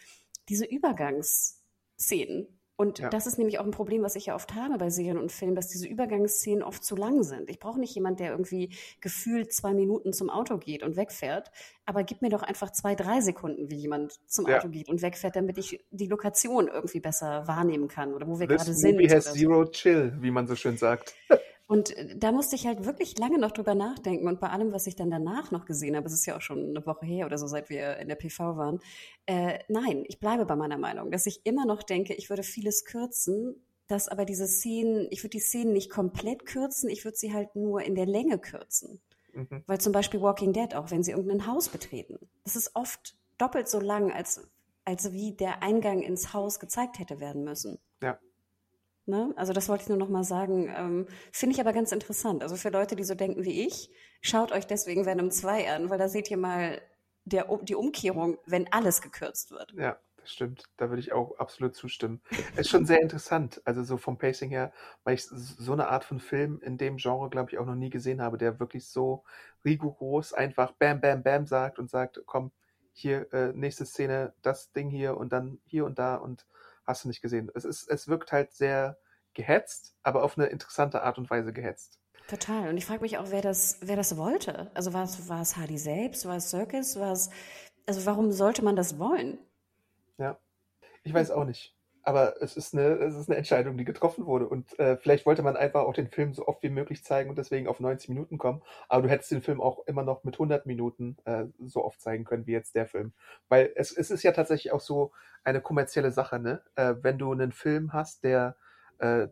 [0.49, 2.60] diese Übergangsszenen.
[2.81, 3.11] Und ja.
[3.11, 5.55] das ist nämlich auch ein Problem, was ich ja oft habe bei Serien und Filmen,
[5.55, 7.51] dass diese Übergangsszenen oft zu lang sind.
[7.51, 8.71] Ich brauche nicht jemand, der irgendwie
[9.03, 11.51] gefühlt zwei Minuten zum Auto geht und wegfährt,
[11.85, 14.57] aber gib mir doch einfach zwei, drei Sekunden, wie jemand zum ja.
[14.57, 18.47] Auto geht und wegfährt, damit ich die Lokation irgendwie besser wahrnehmen kann oder wo wir
[18.47, 18.95] gerade sind.
[18.95, 21.15] Movie has zero chill, wie man so schön sagt.
[21.71, 24.27] Und äh, da musste ich halt wirklich lange noch drüber nachdenken.
[24.27, 26.71] Und bei allem, was ich dann danach noch gesehen habe, es ist ja auch schon
[26.71, 28.81] eine Woche her oder so, seit wir in der PV waren,
[29.27, 32.85] äh, nein, ich bleibe bei meiner Meinung, dass ich immer noch denke, ich würde vieles
[32.85, 33.55] kürzen,
[33.87, 37.55] dass aber diese Szenen, ich würde die Szenen nicht komplett kürzen, ich würde sie halt
[37.55, 39.01] nur in der Länge kürzen.
[39.33, 39.63] Mhm.
[39.69, 43.69] Weil zum Beispiel Walking Dead, auch wenn sie irgendein Haus betreten, das ist oft doppelt
[43.69, 44.45] so lang, als,
[44.85, 47.79] als wie der Eingang ins Haus gezeigt hätte werden müssen.
[49.11, 49.33] Ne?
[49.37, 50.73] Also das wollte ich nur noch mal sagen.
[50.75, 52.43] Ähm, Finde ich aber ganz interessant.
[52.43, 53.91] Also für Leute, die so denken wie ich,
[54.23, 56.81] schaut euch deswegen Venom 2 an, weil da seht ihr mal
[57.25, 59.75] der, die Umkehrung, wenn alles gekürzt wird.
[59.77, 60.65] Ja, das stimmt.
[60.77, 62.23] Da würde ich auch absolut zustimmen.
[62.57, 63.61] ist schon sehr interessant.
[63.65, 64.73] Also so vom Pacing her,
[65.05, 67.91] weil ich so eine Art von Film in dem Genre, glaube ich, auch noch nie
[67.91, 69.25] gesehen habe, der wirklich so
[69.65, 72.53] rigoros einfach Bam, Bam, Bam sagt und sagt, komm,
[72.93, 76.47] hier, äh, nächste Szene, das Ding hier und dann hier und da und
[76.91, 77.51] hast du nicht gesehen.
[77.55, 78.99] Es, ist, es wirkt halt sehr
[79.35, 81.99] gehetzt, aber auf eine interessante Art und Weise gehetzt.
[82.29, 82.69] Total.
[82.69, 84.71] Und ich frage mich auch, wer das, wer das wollte.
[84.75, 87.31] Also war es, war es Hardy selbst, war es Circus, war es,
[87.87, 89.39] also warum sollte man das wollen?
[90.19, 90.39] Ja,
[91.03, 94.49] ich weiß auch nicht aber es ist, eine, es ist eine Entscheidung, die getroffen wurde.
[94.49, 97.37] Und äh, vielleicht wollte man einfach auch den Film so oft wie möglich zeigen und
[97.37, 98.63] deswegen auf 90 Minuten kommen.
[98.89, 102.25] Aber du hättest den Film auch immer noch mit 100 Minuten äh, so oft zeigen
[102.25, 103.13] können wie jetzt der Film.
[103.49, 105.13] Weil es, es ist ja tatsächlich auch so
[105.45, 106.63] eine kommerzielle Sache, ne?
[106.75, 108.57] Äh, wenn du einen Film hast, der
[108.99, 109.29] äh,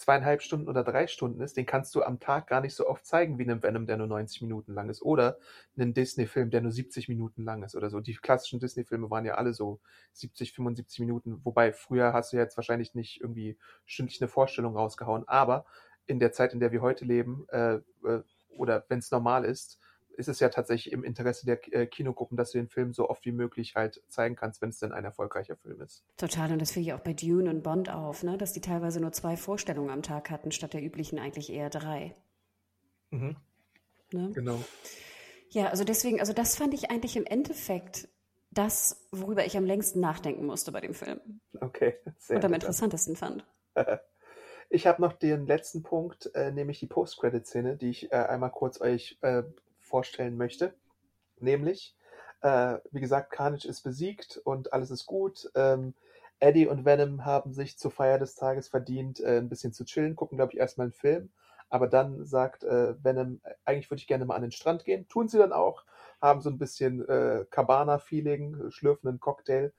[0.00, 3.04] zweieinhalb Stunden oder drei Stunden ist, den kannst du am Tag gar nicht so oft
[3.04, 5.02] zeigen wie einen Venom, der nur 90 Minuten lang ist.
[5.02, 5.36] Oder
[5.76, 8.00] einen Disney-Film, der nur 70 Minuten lang ist oder so.
[8.00, 9.78] Die klassischen Disney-Filme waren ja alle so
[10.14, 11.44] 70, 75 Minuten.
[11.44, 15.28] Wobei früher hast du jetzt wahrscheinlich nicht irgendwie stündlich eine Vorstellung rausgehauen.
[15.28, 15.66] Aber
[16.06, 17.74] in der Zeit, in der wir heute leben, äh,
[18.04, 19.78] äh, oder wenn es normal ist,
[20.20, 23.24] ist es ja tatsächlich im Interesse der äh, Kinogruppen, dass du den Film so oft
[23.24, 26.04] wie möglich halt zeigen kannst, wenn es denn ein erfolgreicher Film ist.
[26.16, 28.38] Total, und das fiel ja auch bei Dune und Bond auf, ne?
[28.38, 32.14] dass die teilweise nur zwei Vorstellungen am Tag hatten, statt der üblichen eigentlich eher drei.
[33.10, 33.36] Mhm.
[34.12, 34.30] Ne?
[34.34, 34.62] Genau.
[35.48, 38.08] Ja, also deswegen, also das fand ich eigentlich im Endeffekt
[38.52, 41.40] das, worüber ich am längsten nachdenken musste bei dem Film.
[41.60, 41.96] Okay.
[42.18, 43.44] Sehr und am interessantesten fand.
[44.72, 48.80] Ich habe noch den letzten Punkt, äh, nämlich die Post-Credit-Szene, die ich äh, einmal kurz
[48.80, 49.42] euch äh,
[49.90, 50.74] vorstellen möchte.
[51.40, 51.96] Nämlich,
[52.42, 55.50] äh, wie gesagt, Carnage ist besiegt und alles ist gut.
[55.54, 55.94] Ähm,
[56.38, 60.16] Eddie und Venom haben sich zur Feier des Tages verdient, äh, ein bisschen zu chillen,
[60.16, 61.30] gucken, glaube ich, erstmal einen Film.
[61.68, 65.06] Aber dann sagt äh, Venom, eigentlich würde ich gerne mal an den Strand gehen.
[65.08, 65.84] Tun sie dann auch,
[66.20, 69.72] haben so ein bisschen äh, Cabana-Feeling, schlürfen einen Cocktail,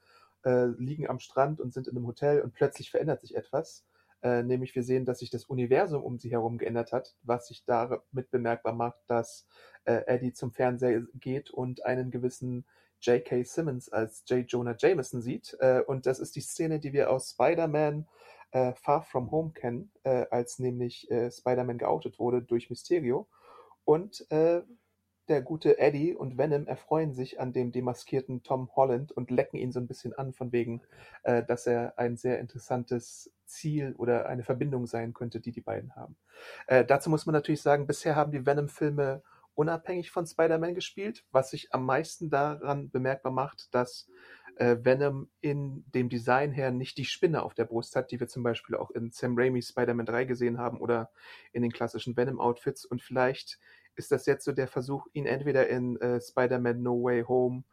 [0.46, 3.84] äh, liegen am Strand und sind in einem Hotel und plötzlich verändert sich etwas.
[4.24, 7.66] Äh, nämlich wir sehen, dass sich das Universum um sie herum geändert hat, was sich
[7.66, 9.48] damit bemerkbar macht, dass
[9.86, 12.66] äh, Eddie zum Fernseher geht und einen gewissen
[13.02, 13.44] J.K.
[13.44, 14.46] Simmons als J.
[14.48, 15.58] Jonah Jameson sieht.
[15.60, 18.08] Äh, und das ist die Szene, die wir aus Spider-Man
[18.52, 23.28] äh, Far From Home kennen, äh, als nämlich äh, Spider-Man geoutet wurde durch Mysterio.
[23.84, 24.28] Und
[25.32, 29.72] der gute Eddie und Venom erfreuen sich an dem demaskierten Tom Holland und lecken ihn
[29.72, 30.82] so ein bisschen an, von wegen,
[31.24, 35.96] äh, dass er ein sehr interessantes Ziel oder eine Verbindung sein könnte, die die beiden
[35.96, 36.18] haben.
[36.68, 39.24] Äh, dazu muss man natürlich sagen, bisher haben die Venom-Filme
[39.56, 44.10] unabhängig von Spider-Man gespielt, was sich am meisten daran bemerkbar macht, dass
[44.58, 48.28] äh, Venom in dem Design her nicht die Spinne auf der Brust hat, die wir
[48.28, 51.10] zum Beispiel auch in Sam Raimi's Spider-Man 3 gesehen haben oder
[51.54, 53.60] in den klassischen Venom-Outfits und vielleicht
[53.96, 57.64] ist das jetzt so der Versuch, ihn entweder in äh, Spider-Man No Way Home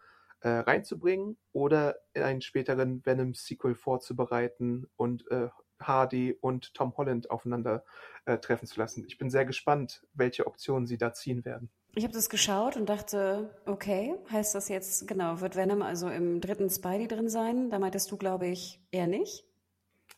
[0.40, 5.48] äh, reinzubringen oder in einen späteren Venom-Sequel vorzubereiten und äh,
[5.80, 7.84] Hardy und Tom Holland aufeinander
[8.24, 9.04] äh, treffen zu lassen.
[9.06, 11.70] Ich bin sehr gespannt, welche Optionen sie da ziehen werden.
[11.94, 16.40] Ich habe das geschaut und dachte, okay, heißt das jetzt, genau, wird Venom also im
[16.40, 17.70] dritten Spidey drin sein?
[17.70, 19.44] Da meintest du, glaube ich, eher nicht.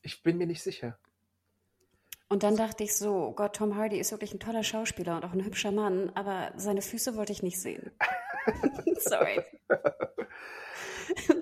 [0.03, 0.99] Ich bin mir nicht sicher.
[2.33, 5.25] Und dann dachte ich so, oh Gott, Tom Hardy ist wirklich ein toller Schauspieler und
[5.25, 7.91] auch ein hübscher Mann, aber seine Füße wollte ich nicht sehen.
[9.01, 9.43] Sorry.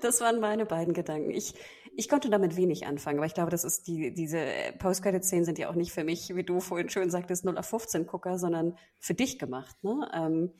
[0.01, 1.29] Das waren meine beiden Gedanken.
[1.29, 1.53] Ich,
[1.95, 4.43] ich konnte damit wenig anfangen, aber ich glaube, das ist die, diese
[4.79, 8.07] Post-Credit-Szenen sind ja auch nicht für mich, wie du vorhin schön sagtest, 0 auf 15
[8.07, 9.75] Gucker, sondern für dich gemacht.
[9.83, 10.09] Ne?
[10.11, 10.53] Ähm,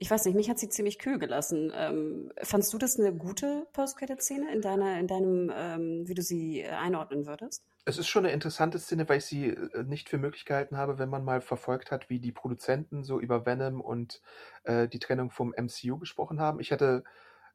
[0.00, 1.72] ich weiß nicht, mich hat sie ziemlich kühl gelassen.
[1.74, 6.68] Ähm, fandst du das eine gute Post-Credit-Szene in in deinem, ähm, wie du sie äh,
[6.68, 7.64] einordnen würdest?
[7.84, 10.98] Es ist schon eine interessante Szene, weil ich sie äh, nicht für möglich gehalten habe,
[10.98, 14.22] wenn man mal verfolgt hat, wie die Produzenten so über Venom und
[14.62, 16.60] äh, die Trennung vom MCU gesprochen haben.
[16.60, 17.02] Ich hatte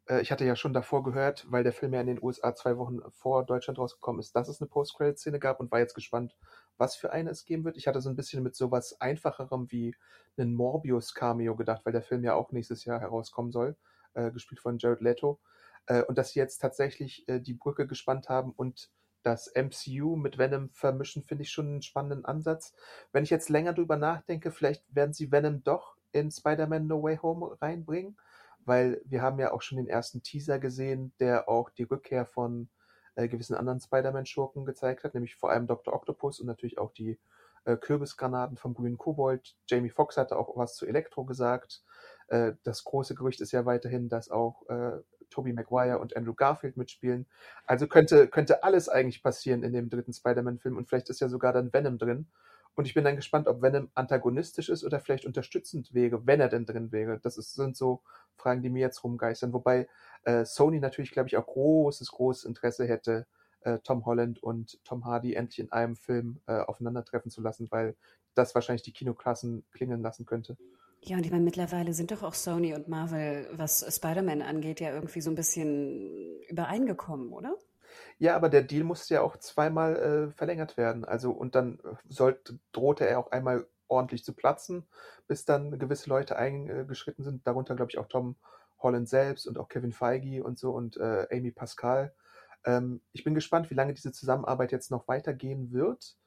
[0.08, 2.78] äh, ich hatte ja schon davor gehört, weil der Film ja in den USA zwei
[2.78, 6.36] Wochen vor Deutschland rausgekommen ist, dass es eine Post-Credit-Szene gab und war jetzt gespannt,
[6.78, 7.78] was für eine es geben wird.
[7.78, 9.96] Ich hatte so ein bisschen mit sowas Einfacherem wie
[10.38, 13.78] einen Morbius-Cameo gedacht, weil der Film ja auch nächstes Jahr herauskommen soll,
[14.14, 15.40] äh, gespielt von Jared Leto.
[15.86, 18.90] Äh, und dass sie jetzt tatsächlich äh, die Brücke gespannt haben und
[19.22, 22.74] das MCU mit Venom vermischen, finde ich schon einen spannenden Ansatz.
[23.14, 27.18] Wenn ich jetzt länger drüber nachdenke, vielleicht werden sie Venom doch in Spider-Man No Way
[27.18, 28.18] Home reinbringen
[28.66, 32.70] weil wir haben ja auch schon den ersten Teaser gesehen, der auch die Rückkehr von
[33.16, 35.94] äh, gewissen anderen Spider-Man-Schurken gezeigt hat, nämlich vor allem Dr.
[35.94, 37.20] Octopus und natürlich auch die
[37.66, 39.56] äh, Kürbisgranaten vom grünen Kobold.
[39.68, 41.84] Jamie Foxx hatte auch was zu Elektro gesagt.
[42.28, 45.00] Äh, das große Gerücht ist ja weiterhin, dass auch äh,
[45.30, 47.26] Tobey Maguire und Andrew Garfield mitspielen.
[47.66, 51.54] Also könnte, könnte alles eigentlich passieren in dem dritten Spider-Man-Film und vielleicht ist ja sogar
[51.54, 52.28] dann Venom drin.
[52.76, 56.50] Und ich bin dann gespannt, ob Venom antagonistisch ist oder vielleicht unterstützend wäre, wenn er
[56.50, 57.20] denn drin wäre.
[57.20, 58.02] Das ist, sind so
[58.36, 59.54] Fragen, die mir jetzt rumgeistern.
[59.54, 59.88] Wobei
[60.24, 63.28] äh, Sony natürlich, glaube ich, auch großes, großes Interesse hätte,
[63.62, 67.96] äh, Tom Holland und Tom Hardy endlich in einem Film äh, aufeinandertreffen zu lassen, weil
[68.34, 70.58] das wahrscheinlich die Kinoklassen klingeln lassen könnte.
[71.06, 74.94] Ja, und ich meine, mittlerweile sind doch auch Sony und Marvel, was Spider-Man angeht, ja
[74.94, 77.56] irgendwie so ein bisschen übereingekommen, oder?
[78.18, 81.06] Ja, aber der Deal musste ja auch zweimal äh, verlängert werden.
[81.06, 84.88] Also und dann äh, sollte, drohte er auch einmal ordentlich zu platzen,
[85.28, 88.36] bis dann gewisse Leute eingeschritten sind, darunter glaube ich auch Tom
[88.80, 92.14] Holland selbst und auch Kevin Feige und so und äh, Amy Pascal.
[92.66, 96.18] Ähm, ich bin gespannt, wie lange diese Zusammenarbeit jetzt noch weitergehen wird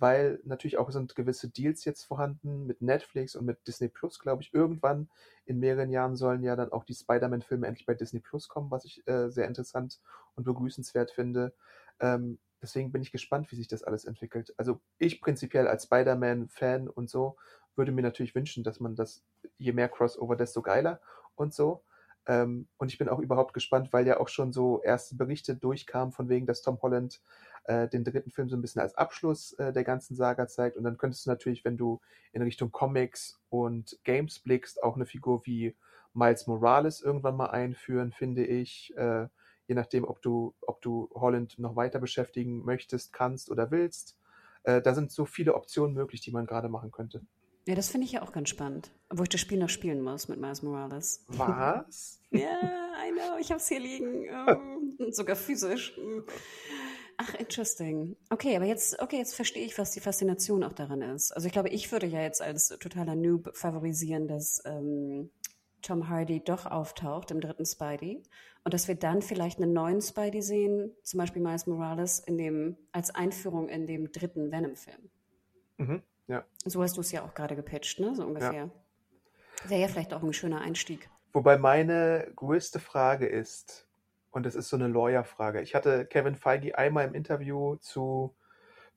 [0.00, 4.42] weil natürlich auch sind gewisse Deals jetzt vorhanden mit Netflix und mit Disney Plus, glaube
[4.42, 4.52] ich.
[4.52, 5.08] Irgendwann
[5.44, 8.84] in mehreren Jahren sollen ja dann auch die Spider-Man-Filme endlich bei Disney Plus kommen, was
[8.84, 10.00] ich äh, sehr interessant
[10.34, 11.54] und begrüßenswert finde.
[12.00, 14.54] Ähm, deswegen bin ich gespannt, wie sich das alles entwickelt.
[14.56, 17.36] Also ich prinzipiell als Spider-Man-Fan und so
[17.76, 19.22] würde mir natürlich wünschen, dass man das,
[19.58, 21.00] je mehr Crossover, desto geiler
[21.34, 21.82] und so.
[22.26, 26.12] Ähm, und ich bin auch überhaupt gespannt, weil ja auch schon so erste Berichte durchkamen,
[26.12, 27.20] von wegen, dass Tom Holland
[27.64, 30.76] äh, den dritten Film so ein bisschen als Abschluss äh, der ganzen Saga zeigt.
[30.76, 32.00] Und dann könntest du natürlich, wenn du
[32.32, 35.76] in Richtung Comics und Games blickst, auch eine Figur wie
[36.14, 38.96] Miles Morales irgendwann mal einführen, finde ich.
[38.96, 39.28] Äh,
[39.68, 44.16] je nachdem, ob du, ob du Holland noch weiter beschäftigen möchtest, kannst oder willst.
[44.62, 47.22] Äh, da sind so viele Optionen möglich, die man gerade machen könnte.
[47.66, 48.92] Ja, das finde ich ja auch ganz spannend.
[49.10, 51.24] Wo ich das Spiel noch spielen muss mit Miles Morales.
[51.28, 52.20] Was?
[52.30, 52.60] ja,
[53.04, 54.28] I know, ich habe es hier liegen.
[54.30, 55.98] Oh, sogar physisch.
[57.16, 58.16] Ach, interesting.
[58.30, 61.32] Okay, aber jetzt, okay, jetzt verstehe ich, was die Faszination auch daran ist.
[61.32, 65.30] Also ich glaube, ich würde ja jetzt als totaler Noob favorisieren, dass ähm,
[65.82, 68.22] Tom Hardy doch auftaucht im dritten Spidey
[68.64, 72.76] und dass wir dann vielleicht einen neuen Spidey sehen, zum Beispiel Miles Morales in dem
[72.92, 75.10] als Einführung in dem dritten Venom-Film.
[75.78, 76.02] Mhm.
[76.28, 76.44] Ja.
[76.64, 78.14] So hast du es ja auch gerade gepitcht, ne?
[78.14, 78.52] So ungefähr.
[78.52, 78.70] Ja.
[79.64, 81.08] Wäre ja vielleicht auch ein schöner Einstieg.
[81.32, 83.86] Wobei meine größte Frage ist,
[84.30, 85.62] und das ist so eine Lawyer-Frage.
[85.62, 88.34] Ich hatte Kevin Feige einmal im Interview zu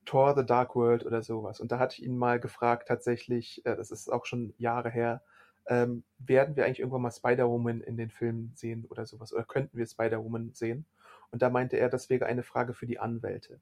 [0.05, 1.59] Thor The Dark World oder sowas.
[1.59, 5.21] Und da hatte ich ihn mal gefragt, tatsächlich, äh, das ist auch schon Jahre her,
[5.67, 9.33] ähm, werden wir eigentlich irgendwann mal Spider-Woman in den Filmen sehen oder sowas?
[9.33, 10.85] Oder könnten wir Spider-Woman sehen?
[11.31, 13.59] Und da meinte er, das wäre eine Frage für die Anwälte.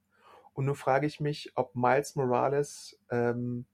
[0.58, 3.68] Und nun frage ich mich, ob Miles Morales ähm,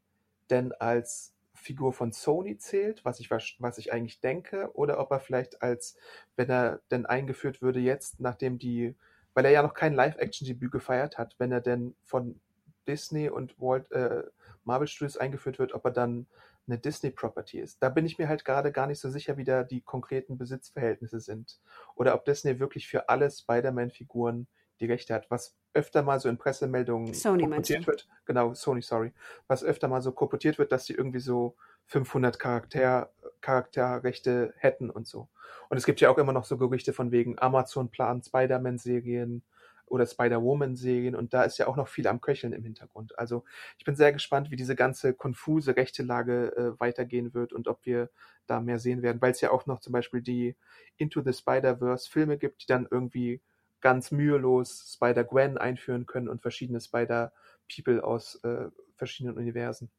[0.49, 5.21] denn als Figur von Sony zählt, was ich, was ich eigentlich denke, oder ob er
[5.21, 5.95] vielleicht als,
[6.35, 8.97] wenn er denn eingeführt würde jetzt, nachdem die,
[9.33, 12.41] weil er ja noch kein Live-Action-Debüt gefeiert hat, wenn er denn von
[12.85, 14.23] Disney und Walt, äh,
[14.65, 16.27] Marvel Studios eingeführt wird, ob er dann
[16.67, 17.81] eine Disney-Property ist.
[17.81, 21.21] Da bin ich mir halt gerade gar nicht so sicher, wie da die konkreten Besitzverhältnisse
[21.21, 21.61] sind.
[21.95, 24.47] Oder ob Disney wirklich für alle Spider-Man-Figuren
[24.81, 28.07] die Rechte hat, was öfter mal so in Pressemeldungen Sony kolportiert wird.
[28.25, 29.13] Genau, Sony, sorry.
[29.47, 31.55] Was öfter mal so kolportiert wird, dass sie irgendwie so
[31.87, 33.11] 500 Charakter,
[33.41, 35.29] Charakterrechte hätten und so.
[35.69, 39.43] Und es gibt ja auch immer noch so Gerüchte von wegen Amazon plant Spider-Man-Serien
[39.87, 43.17] oder Spider-Woman-Serien und da ist ja auch noch viel am Köcheln im Hintergrund.
[43.19, 43.43] Also
[43.77, 47.85] ich bin sehr gespannt, wie diese ganze konfuse rechte Lage äh, weitergehen wird und ob
[47.85, 48.09] wir
[48.47, 50.55] da mehr sehen werden, weil es ja auch noch zum Beispiel die
[50.97, 53.41] Into the Spider-Verse Filme gibt, die dann irgendwie
[53.83, 59.91] ganz mühelos Spider-Gwen einführen können und verschiedene Spider-People aus äh, verschiedenen Universen.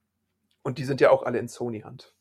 [0.62, 2.14] Und die sind ja auch alle in Sony-Hand.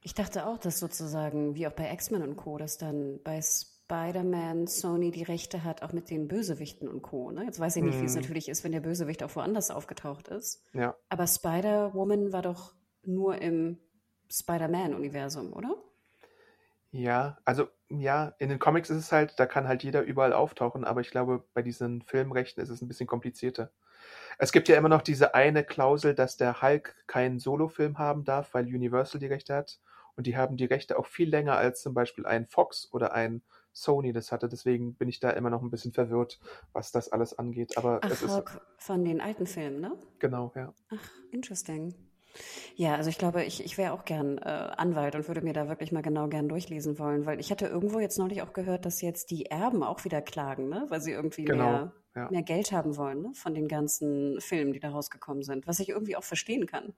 [0.00, 4.66] Ich dachte auch, dass sozusagen, wie auch bei X-Men und Co., dass dann bei Spider-Man
[4.66, 7.30] Sony die Rechte hat, auch mit den Bösewichten und Co.
[7.30, 7.44] Ne?
[7.44, 8.02] Jetzt weiß ich nicht, hm.
[8.02, 8.22] wie es mhm.
[8.22, 10.64] natürlich ist, wenn der Bösewicht auch woanders aufgetaucht ist.
[10.72, 10.96] Ja.
[11.10, 13.78] Aber Spider-Woman war doch nur im
[14.30, 15.76] Spider-Man-Universum, oder?
[16.90, 20.84] Ja, also ja, in den Comics ist es halt, da kann halt jeder überall auftauchen,
[20.84, 23.70] aber ich glaube, bei diesen Filmrechten ist es ein bisschen komplizierter.
[24.38, 28.54] Es gibt ja immer noch diese eine Klausel, dass der Hulk keinen Solofilm haben darf,
[28.54, 29.80] weil Universal die Rechte hat.
[30.16, 33.42] Und die haben die Rechte auch viel länger als zum Beispiel ein Fox oder ein
[33.72, 34.48] Sony das hatte.
[34.48, 36.38] Deswegen bin ich da immer noch ein bisschen verwirrt,
[36.72, 37.76] was das alles angeht.
[37.76, 39.96] Aber Ach, es ist Hulk von den alten Filmen, ne?
[40.20, 40.72] Genau, ja.
[40.90, 41.94] Ach, interesting.
[42.76, 44.42] Ja, also ich glaube, ich, ich wäre auch gern äh,
[44.76, 48.00] Anwalt und würde mir da wirklich mal genau gern durchlesen wollen, weil ich hatte irgendwo
[48.00, 50.86] jetzt neulich auch gehört, dass jetzt die Erben auch wieder klagen, ne?
[50.88, 52.30] weil sie irgendwie genau, mehr, ja.
[52.30, 53.30] mehr Geld haben wollen ne?
[53.34, 56.94] von den ganzen Filmen, die da rausgekommen sind, was ich irgendwie auch verstehen kann.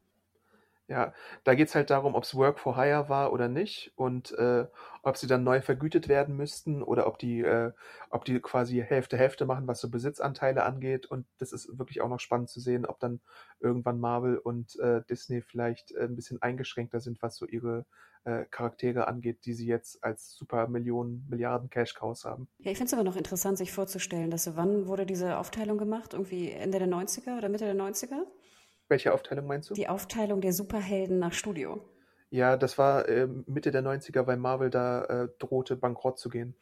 [0.88, 1.12] Ja,
[1.42, 4.66] da geht es halt darum, ob es Work for Hire war oder nicht und äh,
[5.02, 7.72] ob sie dann neu vergütet werden müssten oder ob die, äh,
[8.10, 11.06] ob die quasi Hälfte Hälfte machen, was so Besitzanteile angeht.
[11.06, 13.20] Und das ist wirklich auch noch spannend zu sehen, ob dann
[13.58, 17.84] irgendwann Marvel und äh, Disney vielleicht äh, ein bisschen eingeschränkter sind, was so ihre
[18.22, 22.48] äh, Charaktere angeht, die sie jetzt als super Millionen, Milliarden Cash-Cows haben.
[22.58, 26.12] Ja, ich finde es aber noch interessant, sich vorzustellen, dass wann wurde diese Aufteilung gemacht?
[26.12, 28.22] Irgendwie Ende der 90er oder Mitte der 90er?
[28.88, 29.74] Welche Aufteilung meinst du?
[29.74, 31.82] Die Aufteilung der Superhelden nach Studio.
[32.30, 36.54] Ja, das war äh, Mitte der 90er, weil Marvel da äh, drohte, bankrott zu gehen.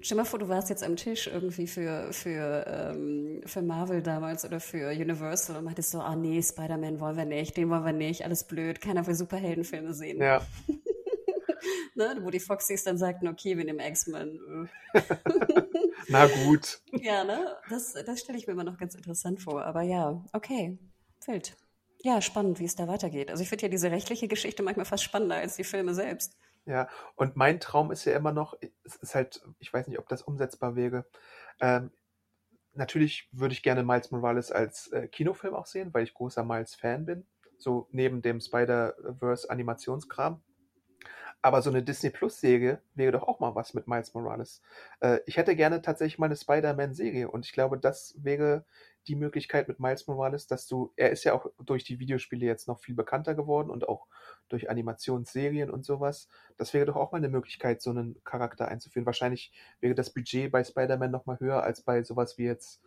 [0.00, 4.44] Stell mal vor, du warst jetzt am Tisch irgendwie für, für, ähm, für Marvel damals
[4.44, 7.92] oder für Universal und meintest so, ah nee, Spider-Man wollen wir nicht, den wollen wir
[7.92, 10.20] nicht, alles blöd, keiner will Superheldenfilme sehen.
[10.20, 10.44] Ja.
[11.94, 12.18] ne?
[12.20, 14.68] Wo die Foxys dann sagten, okay, wir nehmen X-Men.
[16.08, 16.80] Na gut.
[16.92, 17.56] Ja, ne?
[17.70, 19.64] Das, das stelle ich mir immer noch ganz interessant vor.
[19.64, 20.78] Aber ja, okay.
[21.26, 21.56] Wild.
[22.04, 23.30] Ja, spannend, wie es da weitergeht.
[23.30, 26.36] Also ich finde ja diese rechtliche Geschichte manchmal fast spannender als die Filme selbst.
[26.66, 26.86] Ja,
[27.16, 30.20] und mein Traum ist ja immer noch, es ist halt, ich weiß nicht, ob das
[30.20, 31.06] umsetzbar wäre.
[31.62, 31.92] Ähm,
[32.74, 37.06] natürlich würde ich gerne Miles Morales als äh, Kinofilm auch sehen, weil ich großer Miles-Fan
[37.06, 37.26] bin.
[37.56, 40.42] So neben dem Spider-Verse-Animationskram.
[41.40, 44.60] Aber so eine Disney Plus-Serie wäre doch auch mal was mit Miles Morales.
[45.00, 48.66] Äh, ich hätte gerne tatsächlich mal eine Spider-Man-Serie und ich glaube, das wäre
[49.08, 52.68] die Möglichkeit mit Miles Morales, dass du, er ist ja auch durch die Videospiele jetzt
[52.68, 54.06] noch viel bekannter geworden und auch
[54.48, 56.28] durch Animationsserien und sowas.
[56.56, 59.06] Das wäre doch auch mal eine Möglichkeit, so einen Charakter einzuführen.
[59.06, 62.82] Wahrscheinlich wäre das Budget bei Spider-Man noch mal höher als bei sowas wie jetzt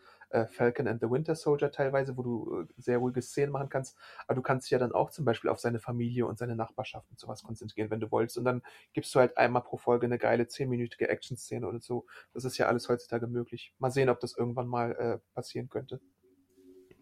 [0.47, 3.97] Falcon and the Winter Soldier teilweise, wo du äh, sehr ruhige Szenen machen kannst.
[4.28, 7.09] Aber du kannst dich ja dann auch zum Beispiel auf seine Familie und seine Nachbarschaft
[7.09, 8.38] und sowas konzentrieren, wenn du wolltest.
[8.38, 8.61] Und dann
[8.93, 12.05] gibst du halt einmal pro Folge eine geile zehnminütige Action-Szene oder so.
[12.34, 13.73] Das ist ja alles heutzutage möglich.
[13.80, 15.99] Mal sehen, ob das irgendwann mal äh, passieren könnte.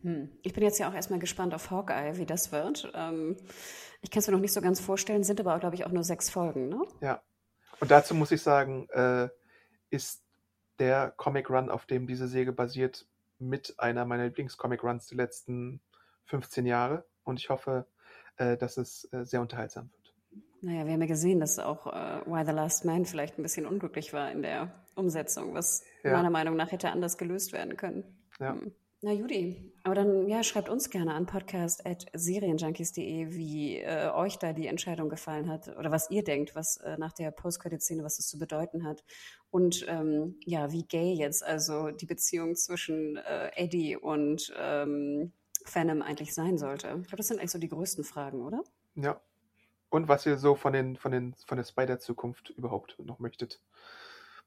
[0.04, 0.30] Hm.
[0.44, 2.92] Ich bin jetzt ja auch erstmal gespannt auf Hawkeye, wie das wird.
[2.94, 3.38] Ähm,
[4.02, 6.04] ich kann es mir noch nicht so ganz vorstellen, sind aber, glaube ich, auch nur
[6.04, 6.84] sechs Folgen, ne?
[7.02, 7.24] Ja.
[7.80, 9.30] Und dazu muss ich sagen, äh,
[9.90, 10.24] ist
[10.80, 13.08] der Comic Run, auf dem diese Säge basiert,
[13.40, 15.82] mit einer meiner Lieblings-Comic-Runs die letzten
[16.26, 17.88] 15 Jahre und ich hoffe,
[18.38, 20.14] äh, dass es äh, sehr unterhaltsam wird.
[20.62, 23.66] Naja, wir haben ja gesehen, dass auch äh, Why the Last Man vielleicht ein bisschen
[23.66, 26.14] unglücklich war in der Umsetzung, was ja.
[26.14, 28.04] meiner Meinung nach hätte anders gelöst werden können.
[28.40, 28.54] Ja.
[28.54, 28.74] Hm.
[29.06, 34.66] Na Judy, aber dann ja, schreibt uns gerne an podcast.serienjunkies.de, wie äh, euch da die
[34.66, 38.40] Entscheidung gefallen hat oder was ihr denkt, was äh, nach der Post-Credit-Szene, was das zu
[38.40, 39.04] bedeuten hat.
[39.52, 45.34] Und ähm, ja, wie gay jetzt also die Beziehung zwischen äh, Eddie und ähm,
[45.66, 46.88] Phantom eigentlich sein sollte.
[46.88, 48.64] Ich glaube, das sind eigentlich so die größten Fragen, oder?
[48.96, 49.22] Ja.
[49.92, 53.62] Und was ihr so von den, von den, von der Spider-Zukunft überhaupt noch möchtet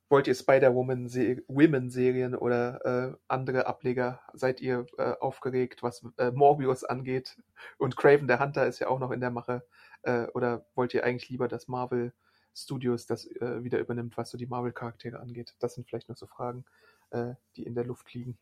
[0.09, 4.21] wollt ihr Spider-Woman-Serien oder äh, andere Ableger?
[4.33, 7.37] Seid ihr äh, aufgeregt, was äh, Morbius angeht?
[7.77, 9.67] Und Craven der Hunter ist ja auch noch in der Mache.
[10.03, 12.13] Äh, oder wollt ihr eigentlich lieber, dass Marvel
[12.55, 15.55] Studios das äh, wieder übernimmt, was so die Marvel-Charaktere angeht?
[15.59, 16.65] Das sind vielleicht noch so Fragen,
[17.11, 18.39] äh, die in der Luft liegen.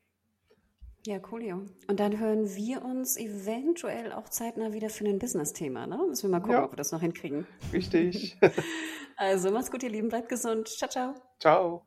[1.07, 1.63] Ja, coolio.
[1.87, 5.87] Und dann hören wir uns eventuell auch zeitnah wieder für ein Business-Thema.
[5.87, 5.99] Ne?
[6.09, 6.65] Müssen wir mal gucken, ja.
[6.65, 7.47] ob wir das noch hinkriegen.
[7.73, 8.37] Richtig.
[9.17, 10.09] also macht's gut, ihr Lieben.
[10.09, 10.67] Bleibt gesund.
[10.67, 11.15] Ciao, ciao.
[11.39, 11.87] Ciao.